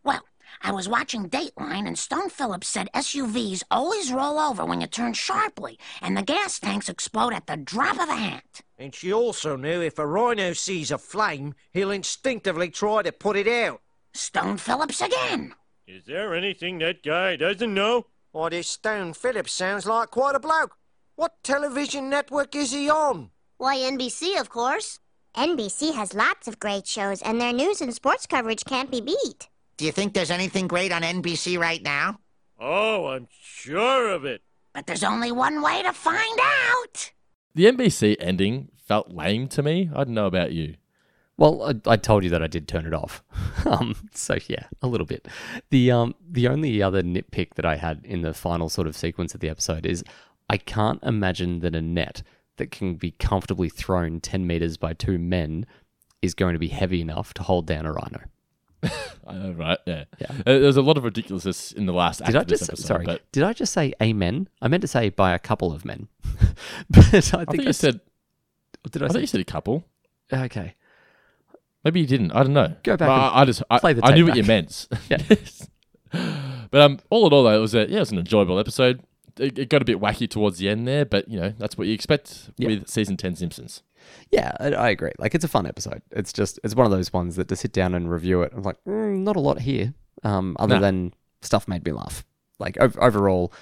[0.04, 0.22] Well,
[0.62, 5.12] I was watching Dateline, and Stone Phillips said SUVs always roll over when you turn
[5.12, 8.62] sharply, and the gas tanks explode at the drop of a hat.
[8.78, 13.36] And she also knew if a rhino sees a flame, he'll instinctively try to put
[13.36, 13.80] it out.
[14.14, 15.54] Stone Phillips again.
[15.86, 18.06] Is there anything that guy doesn't know?
[18.32, 20.76] Why, this Stone Phillips sounds like quite a bloke.
[21.14, 23.30] What television network is he on?
[23.56, 25.00] Why, NBC, of course.
[25.36, 29.48] NBC has lots of great shows, and their news and sports coverage can't be beat.
[29.76, 32.20] Do you think there's anything great on NBC right now?
[32.58, 34.40] Oh, I'm sure of it.
[34.74, 37.12] But there's only one way to find out.
[37.54, 39.90] The NBC ending felt lame to me.
[39.94, 40.76] I don't know about you.
[41.36, 43.22] Well, I, I told you that I did turn it off.
[43.66, 45.28] um, so yeah, a little bit.
[45.68, 49.34] The um, the only other nitpick that I had in the final sort of sequence
[49.34, 50.02] of the episode is
[50.48, 52.22] I can't imagine that a net
[52.56, 55.66] that can be comfortably thrown ten meters by two men
[56.22, 58.20] is going to be heavy enough to hold down a rhino.
[59.26, 60.04] Uh, right, yeah.
[60.20, 62.86] Uh, there's a lot of ridiculousness in the last act Did I just episode.
[62.86, 63.04] sorry?
[63.04, 64.48] but Did I just say amen?
[64.62, 66.06] I meant to say by a couple of men.
[66.90, 68.00] but I think I think you s- said.
[68.88, 69.84] Did I, I say thought you said a couple.
[70.32, 70.76] Okay.
[71.82, 72.30] Maybe you didn't.
[72.30, 72.76] I don't know.
[72.84, 74.86] Go back and I, I just I, play the I knew what you meant.
[75.10, 75.18] Yeah.
[76.70, 79.02] but um, all in all, though, it was a yeah, it was an enjoyable episode.
[79.38, 81.86] It, it got a bit wacky towards the end there, but you know that's what
[81.86, 82.68] you expect Yeah.
[82.68, 83.82] with season ten Simpsons.
[84.30, 85.12] Yeah, I, I agree.
[85.18, 86.02] Like it's a fun episode.
[86.10, 88.62] It's just it's one of those ones that to sit down and review it, I'm
[88.62, 89.94] like, mm, not a lot here.
[90.22, 90.80] Um, other No.
[90.80, 92.24] than stuff made me laugh.
[92.58, 93.52] Like ov- overall,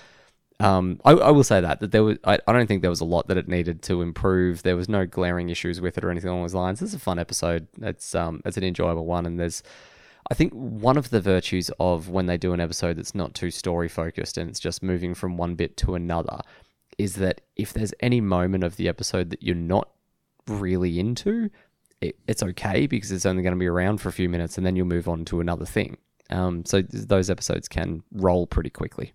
[0.61, 2.18] um, I, I will say that that there was.
[2.25, 4.62] I, I don't think there was a lot that it needed to improve.
[4.62, 6.81] There was no glaring issues with it or anything along those lines.
[6.81, 7.66] It's a fun episode.
[7.83, 9.62] It's um, it's an enjoyable one, and there's.
[10.31, 13.51] I think one of the virtues of when they do an episode that's not too
[13.51, 16.41] story focused and it's just moving from one bit to another
[16.97, 19.91] is that if there's any moment of the episode that you're not
[20.47, 21.51] really into,
[22.01, 24.66] it, it's okay because it's only going to be around for a few minutes and
[24.66, 25.97] then you'll move on to another thing.
[26.31, 29.12] Um, so th- those episodes can roll pretty quickly.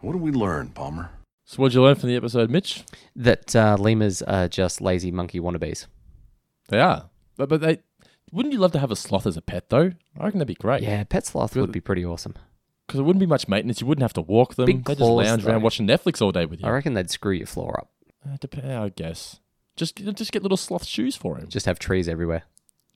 [0.00, 1.10] What did we learn, Palmer?
[1.44, 2.84] So, what did you learn from the episode, Mitch?
[3.16, 5.86] That uh, lemurs are just lazy monkey wannabes.
[6.68, 7.78] They are, but but they
[8.32, 9.92] wouldn't you love to have a sloth as a pet though?
[10.18, 10.82] I reckon that'd be great.
[10.82, 12.34] Yeah, pet sloth would be pretty awesome.
[12.86, 13.80] because it wouldn't be much maintenance.
[13.80, 14.66] You wouldn't have to walk them.
[14.66, 15.50] Big they just claws, lounge though.
[15.52, 16.66] around watching Netflix all day with you.
[16.66, 17.90] I reckon they'd screw your floor up.
[18.26, 19.40] Uh, dep- I guess.
[19.76, 21.48] Just just get little sloth shoes for him.
[21.48, 22.42] Just have trees everywhere.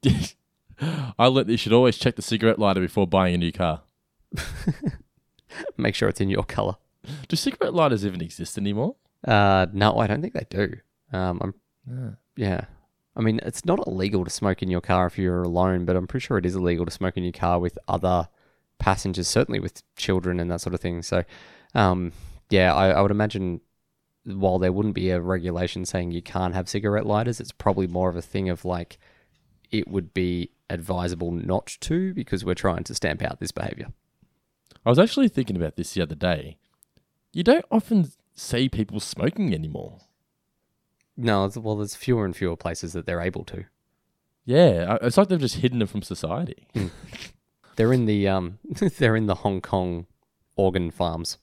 [1.19, 3.83] I learned that you should always check the cigarette lighter before buying a new car.
[5.77, 6.77] Make sure it's in your color.
[7.29, 8.97] Do cigarette lighters even exist anymore?
[9.27, 10.75] Uh, no, I don't think they do.
[11.13, 11.41] Um,
[11.89, 12.67] I'm, Yeah.
[13.17, 16.07] I mean, it's not illegal to smoke in your car if you're alone, but I'm
[16.07, 18.29] pretty sure it is illegal to smoke in your car with other
[18.79, 21.03] passengers, certainly with children and that sort of thing.
[21.03, 21.25] So,
[21.75, 22.13] um,
[22.51, 23.63] yeah, I, I would imagine
[24.25, 28.09] while there wouldn't be a regulation saying you can't have cigarette lighters, it's probably more
[28.11, 28.99] of a thing of like
[29.71, 33.89] it would be advisable not to because we're trying to stamp out this behavior.
[34.85, 36.59] I was actually thinking about this the other day.
[37.33, 39.99] You don't often see people smoking anymore.
[41.17, 43.65] No, well, there's fewer and fewer places that they're able to.
[44.45, 46.67] Yeah, it's like they've just hidden them from society.
[47.77, 48.59] They're in the um,
[48.99, 50.07] they're in the Hong Kong
[50.57, 51.39] organ farms.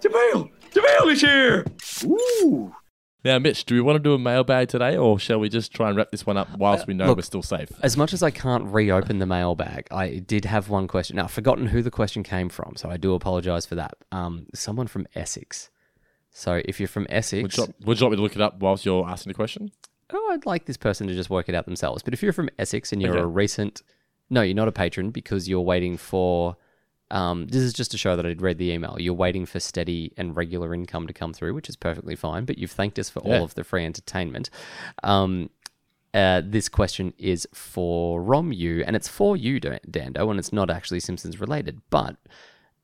[0.00, 0.50] Jamil!
[0.72, 1.66] Jamil is here!
[2.04, 2.74] Ooh!
[3.22, 5.88] Now, Mitch, do we want to do a mailbag today, or shall we just try
[5.88, 7.68] and wrap this one up whilst we know Uh, Look, we're still safe?
[7.82, 11.16] As much as I can't reopen the mailbag, I did have one question.
[11.16, 13.92] Now, I've forgotten who the question came from, so I do apologise for that.
[14.10, 15.68] Um, someone from Essex.
[16.32, 18.60] So if you're from Essex, Would you, would you want me to look it up
[18.60, 19.70] whilst you're asking the question?
[20.12, 22.02] oh, I'd like this person to just work it out themselves.
[22.02, 23.22] But if you're from Essex and you're Okay.
[23.22, 23.82] a recent,
[24.28, 26.56] no, you're not a patron because you're waiting for.
[27.12, 28.96] Um, this is just to show that I'd read the email.
[29.00, 32.44] You're waiting for steady and regular income to come through, which is perfectly fine.
[32.44, 33.38] But you've thanked us for Yeah.
[33.38, 34.50] all of the free entertainment.
[35.04, 35.50] Um,
[36.14, 40.70] uh, this question is for Rom you, and it's for you, Dando, and it's not
[40.70, 41.80] actually Simpsons related.
[41.90, 42.16] But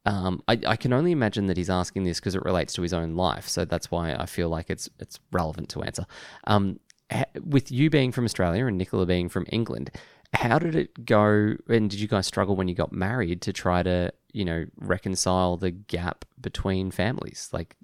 [0.07, 2.93] um, I, I can only imagine that he's asking this because it relates to his
[2.93, 6.07] own life, so that's why I feel like it's it's relevant to answer.
[6.47, 6.79] Um,
[7.11, 9.91] ha- with you being from Australia and Nicola being from England,
[10.33, 11.57] how did it go?
[11.69, 15.57] And did you guys struggle when you got married to try to you know reconcile
[15.57, 17.51] the gap between families?
[17.53, 17.75] Like,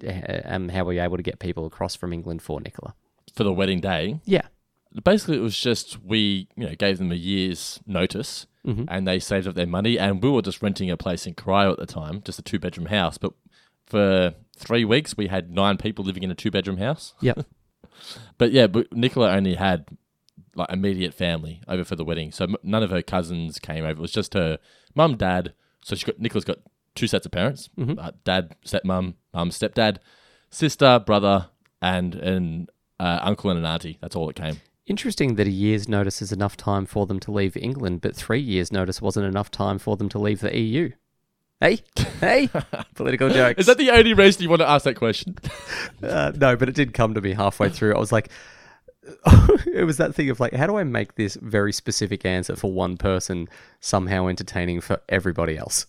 [0.45, 2.95] um, how were you able to get people across from England for Nicola?
[3.35, 4.21] For the wedding day?
[4.23, 4.47] Yeah.
[5.03, 8.85] Basically, it was just we, you know, gave them a year's notice, Mhm.
[8.87, 11.71] and they saved up their money, and we were just renting a place in Cryo
[11.73, 13.17] at the time, just a two-bedroom house.
[13.17, 13.33] But
[13.85, 17.13] for three weeks, we had nine people living in a two-bedroom house.
[17.21, 17.45] Yep.
[18.37, 19.85] but yeah, but Nicola only had
[20.55, 23.93] like immediate family over for the wedding, so m- none of her cousins came over.
[23.99, 24.59] It was just her
[24.95, 25.53] mum, dad.
[25.83, 26.59] So she got Nicola's got
[26.95, 27.97] two sets of parents: Mhm.
[27.99, 29.97] uh, dad, stepmom, mum, stepdad,
[30.49, 31.47] sister, brother,
[31.81, 32.67] and an
[32.99, 33.97] uh, uncle and an auntie.
[33.99, 34.61] That's all that came.
[34.85, 38.41] Interesting that a year's notice is enough time for them to leave England, but three
[38.41, 40.91] years' notice wasn't enough time for them to leave the EU.
[41.61, 41.79] Hey,
[42.19, 42.49] hey,
[42.95, 43.59] political jokes.
[43.59, 45.37] Is that the only reason you want to ask that question?
[46.01, 47.95] Uh, no, but it did come to me halfway through.
[47.95, 48.29] I was like,
[49.65, 52.73] it was that thing of like, how do I make this very specific answer for
[52.73, 53.47] one person
[53.79, 55.85] somehow entertaining for everybody else?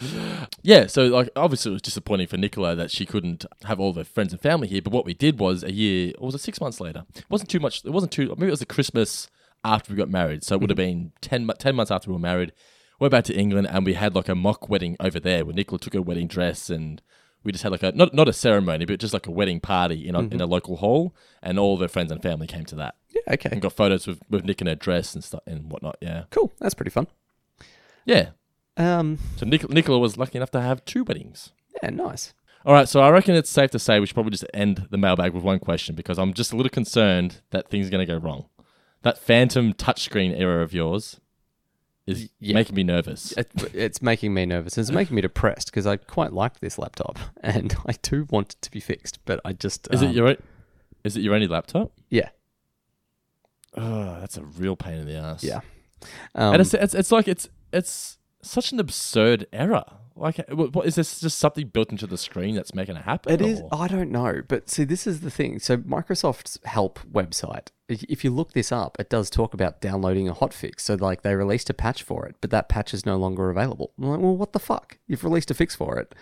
[0.62, 3.96] Yeah, so like obviously it was disappointing for Nicola that she couldn't have all of
[3.96, 4.82] her friends and family here.
[4.82, 7.04] But what we did was a year, or was it six months later?
[7.14, 7.84] It wasn't too much.
[7.84, 8.26] It wasn't too.
[8.30, 9.28] Maybe it was the Christmas
[9.64, 10.44] after we got married.
[10.44, 11.10] So it would have mm-hmm.
[11.20, 12.52] been 10, 10 months after we were married.
[12.98, 15.78] Went back to England and we had like a mock wedding over there where Nicola
[15.78, 17.02] took her wedding dress and
[17.44, 20.08] we just had like a not not a ceremony but just like a wedding party
[20.08, 20.50] in a, in a mm-hmm.
[20.50, 22.94] local hall and all of her friends and family came to that.
[23.10, 23.50] Yeah, okay.
[23.52, 25.98] And got photos with, with Nick in her dress and stuff and whatnot.
[26.00, 26.24] Yeah.
[26.30, 27.06] cool, that's pretty fun.
[28.06, 28.30] Yeah.
[28.76, 31.52] Um, So Nic- Nicola was lucky enough to have two weddings.
[31.82, 32.34] yeah, nice.
[32.64, 34.98] All right, so I reckon it's safe to say we should probably just end the
[34.98, 38.12] mailbag with one question because I'm just a little concerned that things are going to
[38.12, 38.46] go wrong.
[39.02, 41.20] That phantom touchscreen error of yours
[42.08, 42.54] is Yeah.
[42.54, 43.32] making me nervous.
[43.32, 44.76] It, it's making me nervous.
[44.78, 48.62] It's making me depressed because I quite like this laptop and I do want it
[48.62, 50.36] to be fixed, but I just Is um, it your
[51.04, 51.92] is it your only laptop?
[52.10, 52.30] yeah
[53.76, 55.44] Oh, that's a real pain in the ass.
[55.44, 55.60] yeah.
[56.34, 58.18] and Um, it's, it's it's like it's it's
[58.50, 59.84] such an absurd error.
[60.18, 63.32] Like, what, is this just something built into the screen that's making it happen?
[63.34, 63.60] It is.
[63.60, 65.58] or- I don't know, but see, this is the thing.
[65.58, 70.34] So Microsoft's help website, if you look this up, it does talk about downloading a
[70.34, 70.80] hotfix.
[70.80, 73.92] So like they released a patch for it, but that patch is no longer available.
[74.00, 74.96] I'm like, well, what the fuck?
[75.06, 76.14] You've released a fix for it,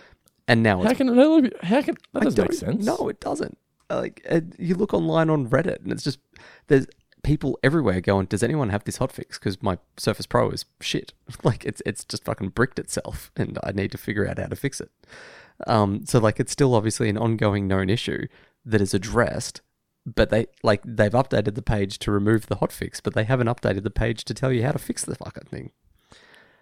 [0.45, 2.85] and now How it's can it, how can that doesn't make sense?
[2.85, 3.57] No, it doesn't.
[3.89, 4.27] Like
[4.59, 6.19] you look online on Reddit, and it's just
[6.67, 6.87] there's
[7.25, 9.33] people everywhere going, "Does anyone have this hotfix?
[9.33, 11.11] Because my Surface Pro is shit.
[11.43, 14.55] like it's it's just fucking bricked itself, and I need to figure out how to
[14.55, 14.91] fix it."
[15.67, 18.27] Um, so like it's still obviously an ongoing known issue
[18.65, 19.61] that is addressed,
[20.05, 23.83] but they like they've updated the page to remove the hotfix, but they haven't updated
[23.83, 25.71] the page to tell you how to fix the fucking thing.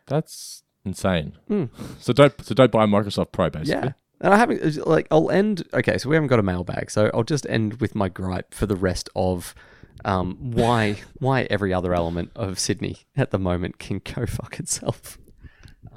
[0.07, 1.37] That's insane.
[1.47, 1.65] Hmm.
[1.99, 3.87] So don't so don't buy a Microsoft Pro basically.
[3.87, 3.93] Yeah.
[4.21, 7.23] And I haven't like I'll end okay, so we haven't got a mailbag, so I'll
[7.23, 9.53] just end with my gripe for the rest of
[10.05, 15.17] um, why why every other element of Sydney at the moment can go fuck itself.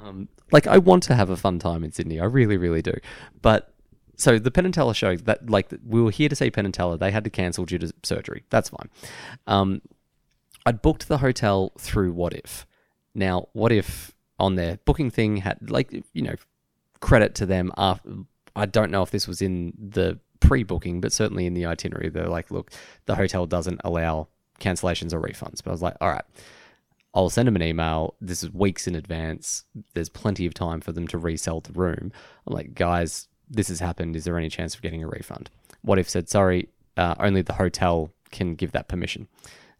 [0.01, 2.93] Um, like I want to have a fun time in Sydney, I really, really do.
[3.41, 3.73] But
[4.15, 6.73] so the Penn and Teller show that like we were here to see Penn and
[6.73, 8.43] Teller, they had to cancel due to surgery.
[8.49, 8.89] That's fine.
[9.45, 9.81] Um,
[10.65, 12.65] I'd booked the hotel through Wotif.
[13.15, 16.35] Now, Wotif on their booking thing had like you know
[16.99, 17.71] credit to them.
[17.77, 18.09] After,
[18.55, 22.29] I don't know if this was in the pre-booking, but certainly in the itinerary, they're
[22.29, 22.71] like, look,
[23.05, 24.27] the hotel doesn't allow
[24.59, 25.63] cancellations or refunds.
[25.63, 26.25] But I was like, all right,
[27.13, 28.15] I'll send them an email.
[28.21, 29.63] This is weeks in advance.
[29.93, 32.11] There's plenty of time for them to resell the room.
[32.45, 34.15] I'm like, guys, this has happened.
[34.15, 35.49] Is there any chance of getting a refund?
[35.85, 39.27] Wotif said, sorry, uh, only the hotel can give that permission.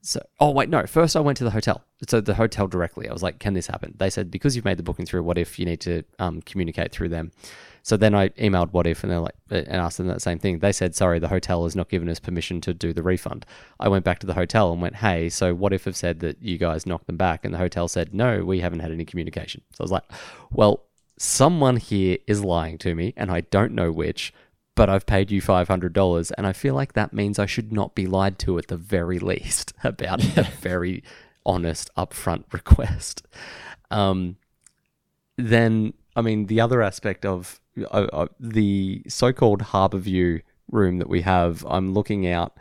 [0.02, 0.86] So, oh wait, no.
[0.86, 1.84] First, I went to the hotel.
[2.08, 3.10] So the hotel directly.
[3.10, 5.58] I was like, "Can this happen?" They said because you've made the booking through Wotif,
[5.58, 7.32] you need to um, communicate through them.
[7.88, 10.60] So then I emailed Wotif, and they're like, and asked them that same thing.
[10.60, 13.46] They said, "Sorry, the hotel has not given us permission to do the refund."
[13.80, 16.58] I went back to the hotel and went, "Hey, so Wotif have said that you
[16.58, 19.82] guys knocked them back?" And the hotel said, "No, we haven't had any communication." So
[19.82, 20.04] I was like,
[20.52, 20.84] "Well,
[21.18, 24.34] someone here is lying to me, and I don't know which."
[24.76, 28.06] but I've paid you $500 and I feel like that means I should not be
[28.06, 31.04] lied to at the very least about a very
[31.48, 33.26] honest upfront request.
[33.90, 34.36] Um,
[35.36, 37.60] then, I mean, the other aspect of
[37.92, 42.58] uh, uh, the so-called Harbour View room that we have, I'm looking out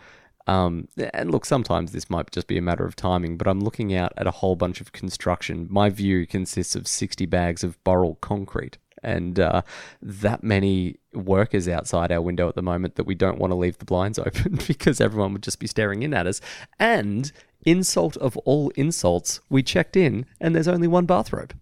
[0.46, 3.94] um, and look, sometimes this might just be a matter of timing, but I'm looking
[3.94, 5.66] out at a whole bunch of construction.
[5.70, 9.62] My view consists of 60 bags of Boral concrete and uh,
[10.00, 13.78] that many workers outside our window at the moment that we don't want to leave
[13.78, 16.40] the blinds open because everyone would just be staring in at us.
[16.78, 17.32] And
[17.64, 21.54] insult of all insults, we checked in and there's only one bathrobe.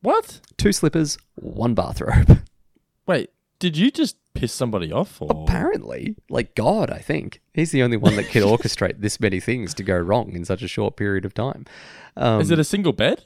[0.00, 0.40] What?
[0.56, 2.42] Two slippers, one bathrobe.
[3.06, 5.20] Wait, did you just piss somebody off?
[5.20, 5.28] Or?
[5.30, 9.74] Apparently, like God, I think he's the only one that could orchestrate this many things
[9.74, 11.64] to go wrong in such a short period of time.
[12.16, 13.24] Um, Is it a single bed?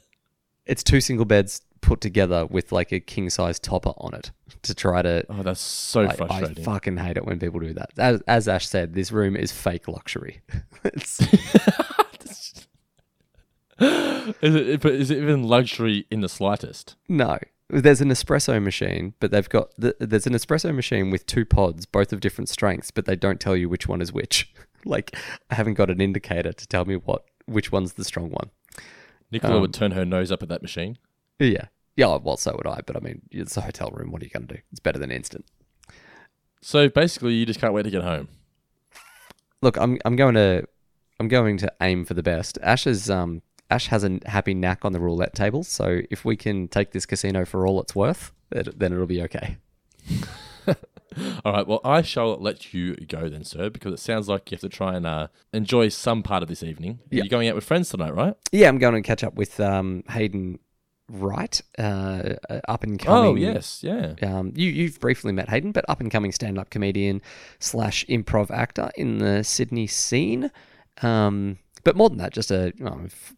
[0.66, 4.74] It's two single beds put together with like a king size topper on it to
[4.74, 5.24] try to.
[5.31, 6.62] Oh, that's so I, frustrating.
[6.62, 7.91] I fucking hate it when people do that.
[7.97, 10.41] As, as Ash said, this room is fake luxury.
[10.85, 11.20] it's,
[14.41, 14.81] Is it?
[14.81, 16.97] But is it even luxury in the slightest?
[17.09, 17.39] no,
[17.69, 21.87] there's an espresso machine, but they've got the, there's an espresso machine with two pods,
[21.87, 24.53] both of different strengths, but they don't tell you which one is which.
[24.85, 25.17] like
[25.51, 28.51] I haven't got an indicator to tell me what which one's the strong one.
[29.33, 30.99] Nicola Um, would turn her nose up at that machine.
[31.39, 31.67] Yeah.
[31.97, 34.12] Yeah, well, so would I, but I mean, it's a hotel room.
[34.12, 34.61] What are you going to do?
[34.71, 35.47] It's better than instant.
[36.61, 38.29] So basically, you just can't wait to get home.
[39.62, 40.67] Look, I'm I'm going to
[41.19, 42.59] I'm going to aim for the best.
[42.62, 46.37] Ash is um Ash has a happy knack on the roulette table, so if we
[46.37, 49.57] can take this casino for all it's worth, then it'll be okay.
[51.45, 51.67] All right.
[51.67, 54.69] Well, I shall let you go then, sir, because it sounds like you have to
[54.69, 56.99] try and uh, enjoy some part of this evening.
[57.11, 57.23] Yeah.
[57.23, 58.35] You're going out with friends tonight, right?
[58.53, 60.59] Yeah, I'm going to catch up with um Hayden
[61.09, 62.35] Wright, uh,
[62.69, 63.31] up and coming.
[63.31, 64.14] Oh, yes, yeah.
[64.23, 67.23] Um, you you've briefly met Hayden, but up and coming stand up comedian
[67.61, 70.51] slash improv actor in the Sydney scene.
[71.03, 73.35] Um, but more than that, just a well, f-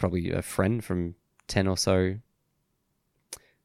[0.00, 1.14] probably a friend from
[1.46, 2.16] ten or so.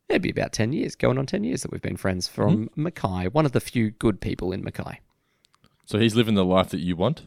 [0.07, 3.29] It'd be about ten years, going on ten years that we've been friends from Mackay.
[3.29, 4.99] One of the few good people in Mackay.
[5.85, 7.23] So he's living the life that you want.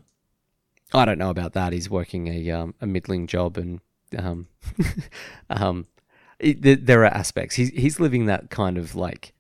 [0.93, 1.73] I don't know about that.
[1.73, 3.81] He's working a um, a middling job, and
[4.17, 4.47] um,
[5.51, 5.87] um,
[6.39, 7.57] it, there, there are aspects.
[7.57, 9.33] He's he's living that kind of like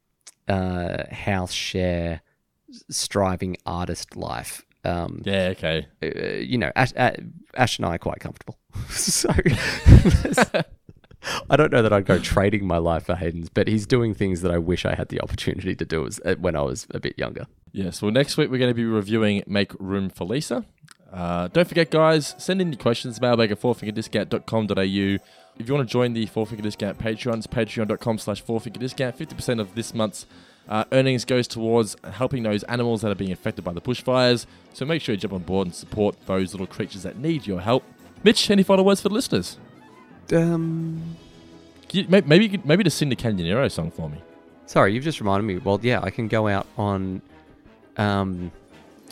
[0.48, 2.22] uh, house share,
[2.90, 4.64] striving artist life.
[4.84, 5.48] Um, Yeah.
[5.56, 5.86] Okay.
[6.02, 7.10] uh, you know, Ash, uh,
[7.54, 8.56] Ash and I are quite comfortable.
[8.88, 9.28] so
[11.50, 14.40] I don't know that I'd go trading my life for Hayden's, but he's doing things
[14.42, 17.00] that I wish I had the opportunity to do as, uh, when I was a
[17.00, 17.46] bit younger.
[17.72, 20.64] Yes, well, next week we're going to be reviewing Make Room for Lisa.
[21.12, 25.24] Uh, don't forget, guys, send in your questions, mailbag at fourfingerdiscount.com.au.
[25.60, 29.16] If you want to join the Four Finger Discount Patreon, it's patreon.com slash fourfingerdiscount.
[29.16, 30.24] 50% of this month's
[30.68, 34.46] uh, earnings goes towards helping those animals that are being affected by the bushfires.
[34.74, 37.60] So make sure you jump on board and support those little creatures that need your
[37.60, 37.84] help.
[38.24, 39.58] Mitch, any final words for the listeners?
[40.32, 41.16] Um,
[41.90, 44.18] You- maybe maybe the Canyonero song for me.
[44.66, 45.56] Sorry, you've just reminded me.
[45.58, 47.22] Well, yeah, I can go out on.
[47.96, 48.52] Um,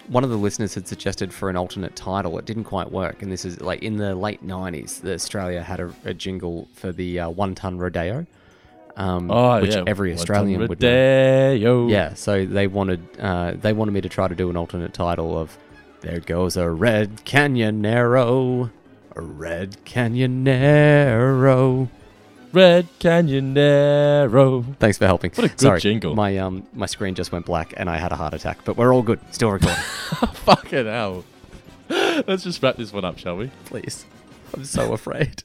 [0.09, 2.39] one of the listeners had suggested for an alternate title.
[2.39, 5.01] It didn't quite work, and this is like in the late '90s.
[5.01, 8.27] The Australia had a, a jingle for the uh, one ton rodeo,
[8.97, 10.89] um, Oh, which yeah, every Australian would know.
[10.89, 11.89] Rodeo.
[11.89, 15.39] Yeah, so they wanted uh, they wanted me to try to do an alternate title
[15.39, 15.57] of
[16.01, 18.71] "There goes a red canyonero,
[19.15, 21.89] a red canyonero."
[22.53, 24.77] Red Canyonero.
[24.79, 25.31] Thanks for helping.
[25.33, 26.15] What a good Sorry, jingle.
[26.15, 28.95] My um my screen just went black and I had a heart attack, but we're
[28.95, 29.21] all good.
[29.31, 29.77] Still recording.
[30.33, 31.25] Fucking hell.
[31.91, 33.51] Let's just wrap this one up, shall we?
[33.67, 34.07] Please.
[34.55, 35.43] I'm so afraid.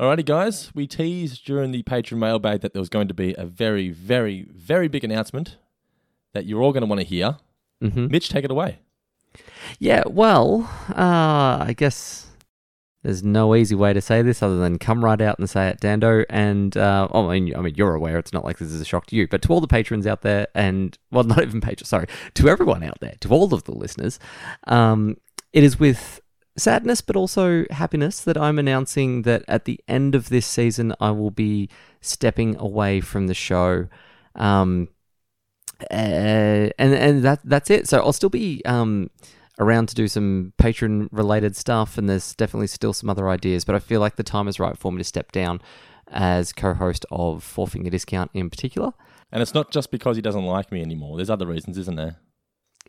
[0.00, 0.74] Alrighty, guys.
[0.74, 4.46] We teased during the Patreon mailbag that there was going to be a very, very,
[4.50, 5.58] very big announcement
[6.32, 7.36] that you're all going to want to hear.
[7.82, 8.06] Mm-hmm.
[8.06, 8.78] Mitch, take it away.
[9.78, 12.28] Yeah, well, uh, I guess
[13.02, 15.80] there's no easy way to say this other than come right out and say it,
[15.80, 16.24] Dando.
[16.30, 18.16] And uh, oh, I mean, I mean, you're aware.
[18.16, 20.22] It's not like this is a shock to you, but to all the patrons out
[20.22, 21.90] there, and well, not even patrons.
[21.90, 24.18] Sorry, to everyone out there, to all of the listeners,
[24.66, 25.18] um,
[25.52, 26.22] it is with
[26.60, 31.10] sadness but also happiness that I'm announcing that at the end of this season, I
[31.10, 31.68] will be
[32.00, 33.88] stepping away from the show.
[34.34, 34.88] Um,
[35.90, 37.88] uh, and and that that's it.
[37.88, 39.10] So I'll still be um,
[39.58, 43.64] around to do some patron related stuff, and there's definitely still some other ideas.
[43.64, 45.60] But I feel like the time is right for me to step down
[46.08, 48.92] as co-host of Four Finger Discount in particular.
[49.32, 51.16] And it's not just because he doesn't like me anymore.
[51.16, 52.16] There's other reasons, isn't there?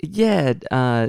[0.03, 1.07] Yeah, uh,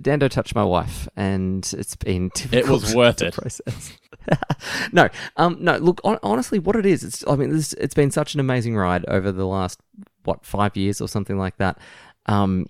[0.00, 3.32] Dando touched my wife, and it's been difficult was worth it.
[3.32, 3.96] process.
[4.92, 5.78] no, um, no.
[5.78, 7.24] Look, hon- honestly, what it is, it's.
[7.26, 9.80] I mean, this, it's been such an amazing ride over the last
[10.24, 11.78] what five years or something like that.
[12.26, 12.66] Um,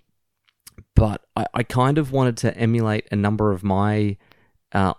[0.95, 4.17] but I, I kind of wanted to emulate a number of my
[4.73, 4.93] uh,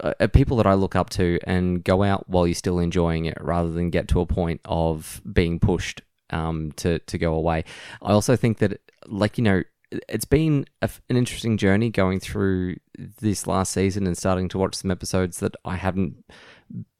[0.00, 3.38] uh, people that I look up to and go out while you're still enjoying it,
[3.40, 7.64] rather than get to a point of being pushed um, to to go away.
[8.02, 9.62] I also think that, like you know,
[10.08, 14.74] it's been a, an interesting journey going through this last season and starting to watch
[14.74, 16.24] some episodes that I haven't,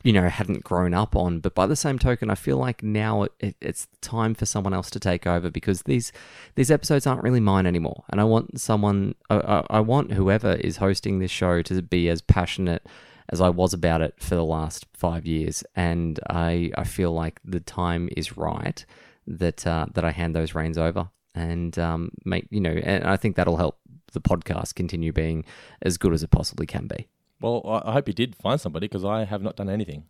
[0.03, 1.40] you know, hadn't grown up on.
[1.40, 4.90] But by the same token, I feel like now it, it's time for someone else
[4.90, 6.12] to take over because these
[6.55, 10.76] these episodes aren't really mine anymore, and I want someone, I, I, want whoever is
[10.78, 12.86] hosting this show to be as passionate
[13.28, 17.40] as I was about it for the last five years, and I I feel like
[17.45, 18.84] the time is right
[19.26, 23.16] that uh, that I hand those reins over and um, make you know, and I
[23.16, 23.78] think that'll help
[24.12, 25.44] the podcast continue being
[25.80, 27.08] as good as it possibly can be.
[27.40, 30.04] Well, I I hope you did find somebody because I have not done anything.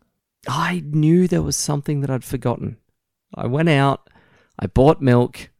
[0.48, 2.78] I knew there was something that I'd forgotten.
[3.34, 4.10] I went out,
[4.58, 5.50] I bought milk.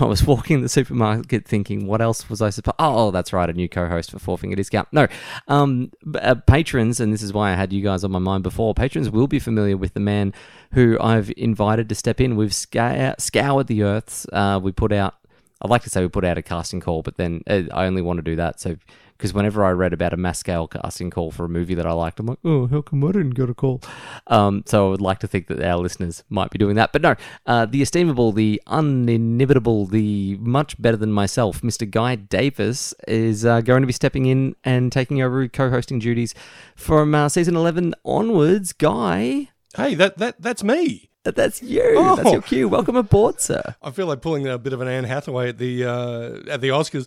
[0.00, 2.76] I was walking the supermarket thinking, what else was I supposed?
[2.78, 4.88] Oh, that's right, a new co-host for Four Finger Discount.
[4.92, 5.06] No,
[5.48, 8.74] um, uh, patrons, and this is why I had you guys on my mind before.
[8.74, 10.32] Patrons will be familiar with the man
[10.72, 12.36] who I've invited to step in.
[12.36, 14.26] We've scour- scoured the earths.
[14.32, 15.14] Uh, we put out.
[15.60, 18.02] I'd like to say we put out a casting call, but then uh, I only
[18.02, 18.76] want to do that so
[19.18, 21.92] because whenever I read about a mass scale casting call for a movie that I
[21.92, 23.82] liked, I'm like, oh, how come I didn't get a call?
[24.28, 26.92] Um, so I would like to think that our listeners might be doing that.
[26.92, 31.90] But no, uh, the estimable, the uninhibitable, the much better than myself, Mr.
[31.90, 36.32] Guy Davis, is uh, going to be stepping in and taking over co hosting duties
[36.76, 38.72] from uh, season 11 onwards.
[38.72, 39.48] Guy.
[39.76, 41.10] Hey, that, that that's me.
[41.24, 42.16] That's you.
[42.16, 42.68] That's your cue.
[42.68, 43.74] Welcome aboard, sir.
[43.82, 46.68] I feel like pulling a bit of an Anne Hathaway at the uh, at the
[46.68, 47.06] Oscars.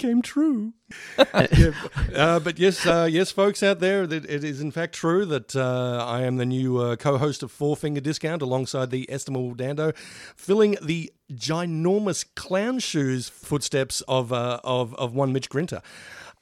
[0.00, 0.72] It, it came true.
[1.56, 1.72] Yeah,
[2.16, 5.54] uh, but yes, uh, yes, folks out there, that it is in fact true that
[5.54, 9.92] uh, I am the new uh, co-host of Four Finger Discount alongside the estimable Dando,
[10.36, 15.82] filling the ginormous clown shoes footsteps of uh, of of one Mitch Grinter.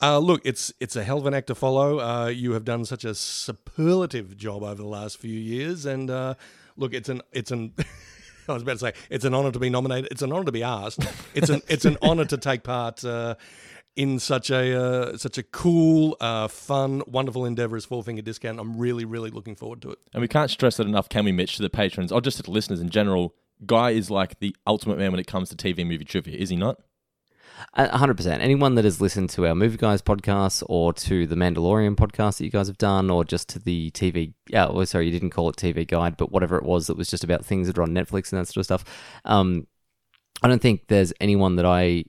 [0.00, 1.98] Uh, look, it's it's a hell of an act to follow.
[2.00, 6.34] Uh, you have done such a superlative job over the last few years, and uh,
[6.76, 7.74] look, it's an it's an.
[8.48, 10.08] I was about to say it's an honor to be nominated.
[10.10, 11.06] It's an honor to be asked.
[11.34, 13.34] It's an it's an honor to take part uh,
[13.96, 18.60] in such a uh, such a cool, uh, fun, wonderful endeavor as Four Finger Discount.
[18.60, 19.98] I'm really really looking forward to it.
[20.14, 22.42] And we can't stress it enough, can we, Mitch, to the patrons or just to
[22.42, 23.34] the listeners in general?
[23.66, 26.56] Guy is like the ultimate man when it comes to TV movie trivia, is he
[26.56, 26.80] not?
[27.74, 28.42] A hundred percent.
[28.42, 32.44] Anyone that has listened to our Movie Guys podcast or to the Mandalorian podcast that
[32.44, 35.48] you guys have done, or just to the TV, yeah, well, sorry, you didn't call
[35.48, 37.90] it TV Guide, but whatever it was that was just about things that are on
[37.90, 38.84] Netflix and that sort of stuff.
[39.24, 39.66] Um,
[40.42, 42.04] I don't think there's anyone that I,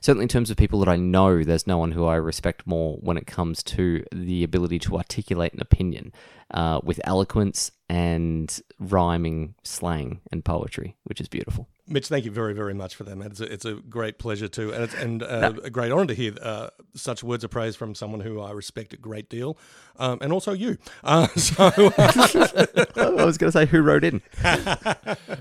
[0.00, 2.96] certainly in terms of people that I know, there's no one who I respect more
[2.96, 6.12] when it comes to the ability to articulate an opinion
[6.52, 11.68] uh, with eloquence and rhyming slang and poetry, which is beautiful.
[11.88, 13.32] Mitch, thank you very, very much for that, man.
[13.32, 16.14] It's a, it's a great pleasure to, and, it's, and uh, a great honor to
[16.14, 19.58] hear uh, such words of praise from someone who I respect a great deal,
[19.96, 20.78] um, and also you.
[21.02, 21.64] Uh, so,
[21.98, 24.22] I was going to say who wrote in,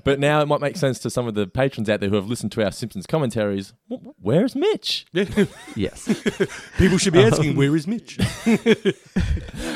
[0.04, 2.28] but now it might make sense to some of the patrons out there who have
[2.28, 3.74] listened to our Simpsons commentaries.
[4.20, 5.06] Where's Mitch?
[5.76, 6.08] yes,
[6.80, 8.18] people should be asking, um, where is Mitch?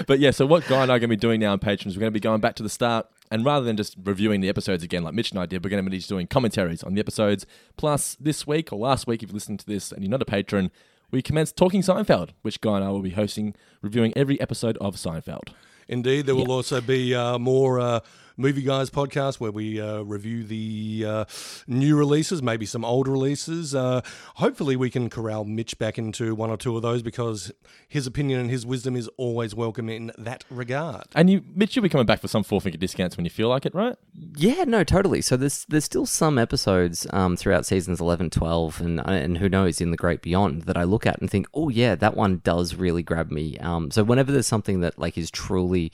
[0.08, 1.96] but yeah, so what Guy and I are going to be doing now in patrons,
[1.96, 4.50] we're going to be going back to the start and rather than just reviewing the
[4.50, 7.00] episodes again like Mitch and I did, we're going to be doing commentaries on the
[7.00, 7.46] episodes.
[7.78, 10.26] Plus, this week or last week, if you listened to this and you're not a
[10.26, 10.72] patron,
[11.12, 14.96] we commenced Talking Seinfeld, which Guy and I will be hosting, reviewing every episode of
[14.96, 15.50] Seinfeld.
[15.88, 18.00] Indeed, there will also be uh, more uh,
[18.38, 21.26] Movie Guys podcast where we uh, review the uh,
[21.68, 23.74] new releases, maybe some old releases.
[23.74, 24.02] Uh,
[24.36, 27.52] hopefully, we can corral Mitch back into one or two of those because
[27.88, 31.06] his opinion and his wisdom is always welcome in that regard.
[31.16, 33.48] And you, Mitch, you'll be coming back for some four finger discounts when you feel
[33.48, 33.96] like it, right?
[34.36, 35.22] Yeah, no, totally.
[35.22, 39.80] So there's there's still some episodes um, throughout seasons 11, 12, and and who knows
[39.80, 42.76] in the great beyond that I look at and think, oh yeah, that one does
[42.76, 43.58] really grab me.
[43.60, 45.92] Um, so whenever there's something that like is truly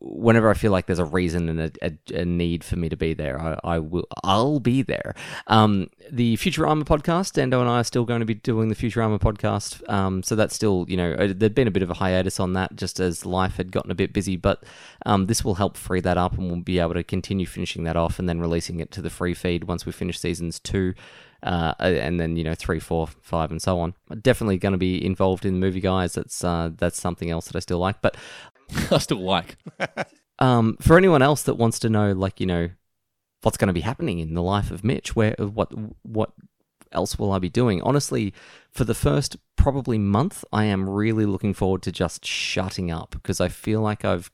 [0.00, 2.96] whenever I feel like there's a reason and a, a, a, need for me to
[2.96, 4.06] be there, I, I will.
[4.22, 5.14] I'll be there.
[5.48, 9.18] Um, the Futurama podcast, Dando and I are still going to be doing the Futurama
[9.18, 9.88] podcast.
[9.92, 12.52] Um, so that's still, you know, uh, there'd been a bit of a hiatus on
[12.52, 14.36] that just as life had gotten a bit busy.
[14.36, 14.62] But
[15.04, 17.96] um, this will help free that up, and we'll be able to continue finishing that
[17.96, 20.94] off and then releasing it to the free feed once we finish seasons two.
[21.42, 23.94] Uh, and then you know three, four, five, and so on.
[24.20, 26.12] Definitely going to be involved in the movie guys.
[26.12, 28.00] That's uh, that's something else that I still like.
[28.00, 28.16] But
[28.90, 29.56] I still like.
[30.38, 32.70] um, for anyone else that wants to know, like you know,
[33.42, 35.70] what's going to be happening in the life of Mitch, where what
[36.02, 36.32] what
[36.92, 37.82] else will I be doing?
[37.82, 38.32] Honestly,
[38.70, 43.40] for the first probably month, I am really looking forward to just shutting up because
[43.40, 44.30] I feel like I've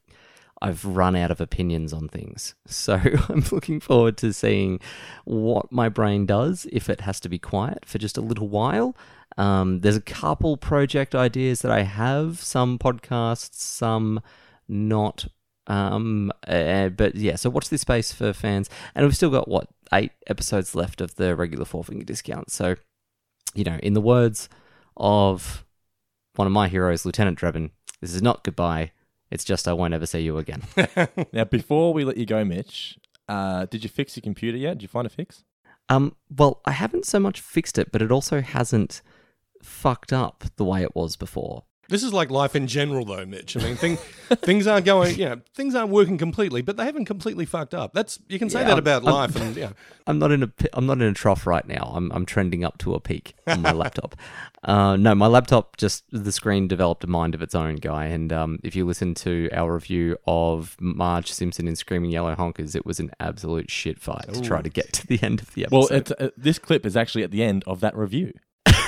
[0.61, 2.55] I've run out of opinions on things.
[2.67, 4.81] So I'm looking forward to seeing
[5.25, 8.97] what my brain does if it has to be quiet for just a little while.
[9.39, 14.21] Um, there's a couple project ideas that I have, some podcasts, some
[14.69, 15.29] not.
[15.69, 18.69] Um, uh, but yeah, so watch this space for fans.
[18.95, 22.51] And we've still got, what, eight episodes left of the regular four finger discount.
[22.51, 22.75] So,
[23.55, 24.49] you know, in the words
[24.97, 25.65] of
[26.35, 27.71] one of my heroes, Lieutenant Drebin,
[28.01, 28.91] this is not goodbye.
[29.31, 30.63] It's just I won't ever see you again.
[31.33, 34.75] now, before we let you go, Mitch, uh, did you fix your computer yet?
[34.75, 35.45] Did you find a fix?
[35.89, 39.01] Um, well, I haven't so much fixed it, but it also hasn't
[39.63, 41.65] fucked up the way it was before.
[41.91, 43.57] This is like life in general, though, Mitch.
[43.57, 43.97] I mean, thing,
[44.43, 47.95] things aren't going, you know, things aren't working completely, but they haven't completely fucked up.
[47.95, 49.71] That's you can say Yeah, that I'm- about I'm- life, and yeah,
[50.07, 51.91] I'm not in a pi- I'm not in a trough right now.
[51.95, 54.17] I'm I'm trending up to a peak on my laptop.
[54.65, 58.07] Uh, no, my laptop just the screen developed a mind of its own, guy.
[58.07, 62.75] And um, if you listen to our review of Marge Simpson in Screaming Yellow Honkers,
[62.75, 65.65] it was an absolute shit fight to try to get to the end of the
[65.71, 65.97] Well, episode.
[65.97, 68.33] it's, uh, this clip is actually at the end of that review.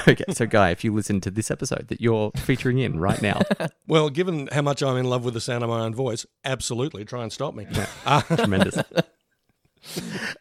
[0.08, 3.40] okay, so guy, if you listen to this episode that you're featuring in right now,
[3.86, 7.04] Well, given how much I'm in love with the sound of my own voice, absolutely
[7.04, 7.66] try and stop me.
[8.06, 8.78] Uh, Tremendous.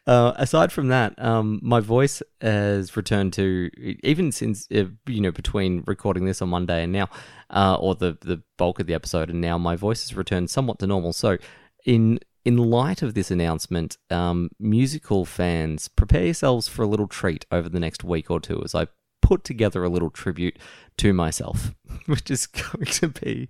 [0.06, 3.70] Uh, aside from that, um, my voice has returned to
[4.04, 7.08] even since uh, you know between recording this on Monday and now,
[7.50, 10.78] uh, or the the bulk of the episode and now, my voice has returned somewhat
[10.80, 11.14] to normal.
[11.14, 11.38] So,
[11.86, 17.46] in in light of this announcement, um, musical fans, prepare yourselves for a little treat
[17.52, 18.88] over the next week or two as I
[19.30, 20.58] put together a little tribute
[20.98, 21.76] to myself,
[22.08, 23.50] which is going to be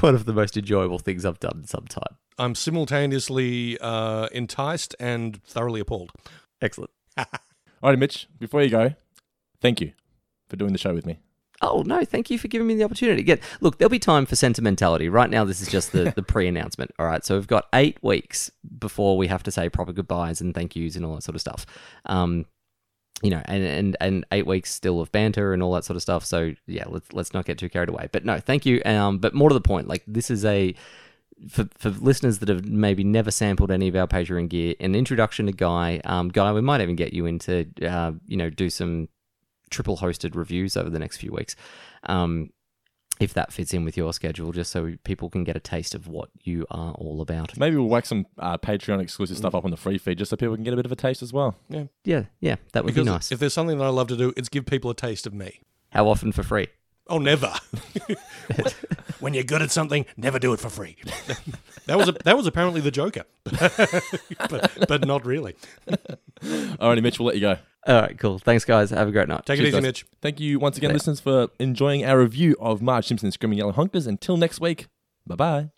[0.00, 2.16] one of the most enjoyable things I've done in some time.
[2.36, 6.10] I'm simultaneously uh, enticed and thoroughly appalled.
[6.60, 6.90] Excellent.
[7.16, 7.26] All
[7.84, 8.92] right, Mitch, before you go,
[9.60, 9.92] thank you
[10.48, 11.20] for doing the show with me.
[11.62, 13.20] Oh no, thank you for giving me the opportunity.
[13.20, 15.08] Again, look, there'll be time for sentimentality.
[15.08, 16.90] Right now, this is just the, the pre-announcement.
[16.98, 18.50] All right, so we've got eight weeks
[18.80, 21.40] before we have to say proper goodbyes and thank yous and all that sort of
[21.40, 21.64] stuff.
[22.06, 22.46] Um,
[23.22, 26.02] you know, and, and and eight weeks still of banter and all that sort of
[26.02, 26.24] stuff.
[26.24, 28.08] So yeah, let's let's not get too carried away.
[28.12, 28.82] But no, thank you.
[28.84, 30.74] Um, but more to the point, like this is a
[31.48, 35.46] for, for listeners that have maybe never sampled any of our Patreon gear, an introduction
[35.46, 36.00] to Guy.
[36.04, 39.08] Um, Guy, we might even get you into, uh, you know, do some
[39.70, 41.56] triple hosted reviews over the next few weeks.
[42.04, 42.50] Um,
[43.20, 46.08] if that fits in with your schedule, just so people can get a taste of
[46.08, 47.56] what you are all about.
[47.56, 50.36] Maybe we'll whack some uh, Patreon exclusive stuff up on the free feed just so
[50.36, 51.56] people can get a bit of a taste as well.
[51.68, 51.84] Yeah.
[52.04, 53.32] Yeah, yeah, that would because be nice.
[53.32, 55.60] If there's something that I love to do, it's give people a taste of me.
[55.90, 56.68] How often for free?
[57.06, 57.52] Oh, never.
[59.20, 60.96] when you're good at something, never do it for free.
[61.86, 65.54] that was a, that was apparently the Joker, but, but not really.
[66.42, 67.56] Alrighty, Mitch, we'll let you go.
[67.86, 68.38] All right, cool.
[68.38, 68.90] Thanks, guys.
[68.90, 69.44] Have a great night.
[69.44, 69.82] Take it Cheers, easy, guys.
[69.82, 70.06] Mitch.
[70.22, 70.94] Thank you once again, Bye.
[70.94, 74.06] listeners, for enjoying our review of Marge Simpson's Screaming Yellow Honkers.
[74.06, 74.86] Until next week,
[75.26, 75.73] bye bye.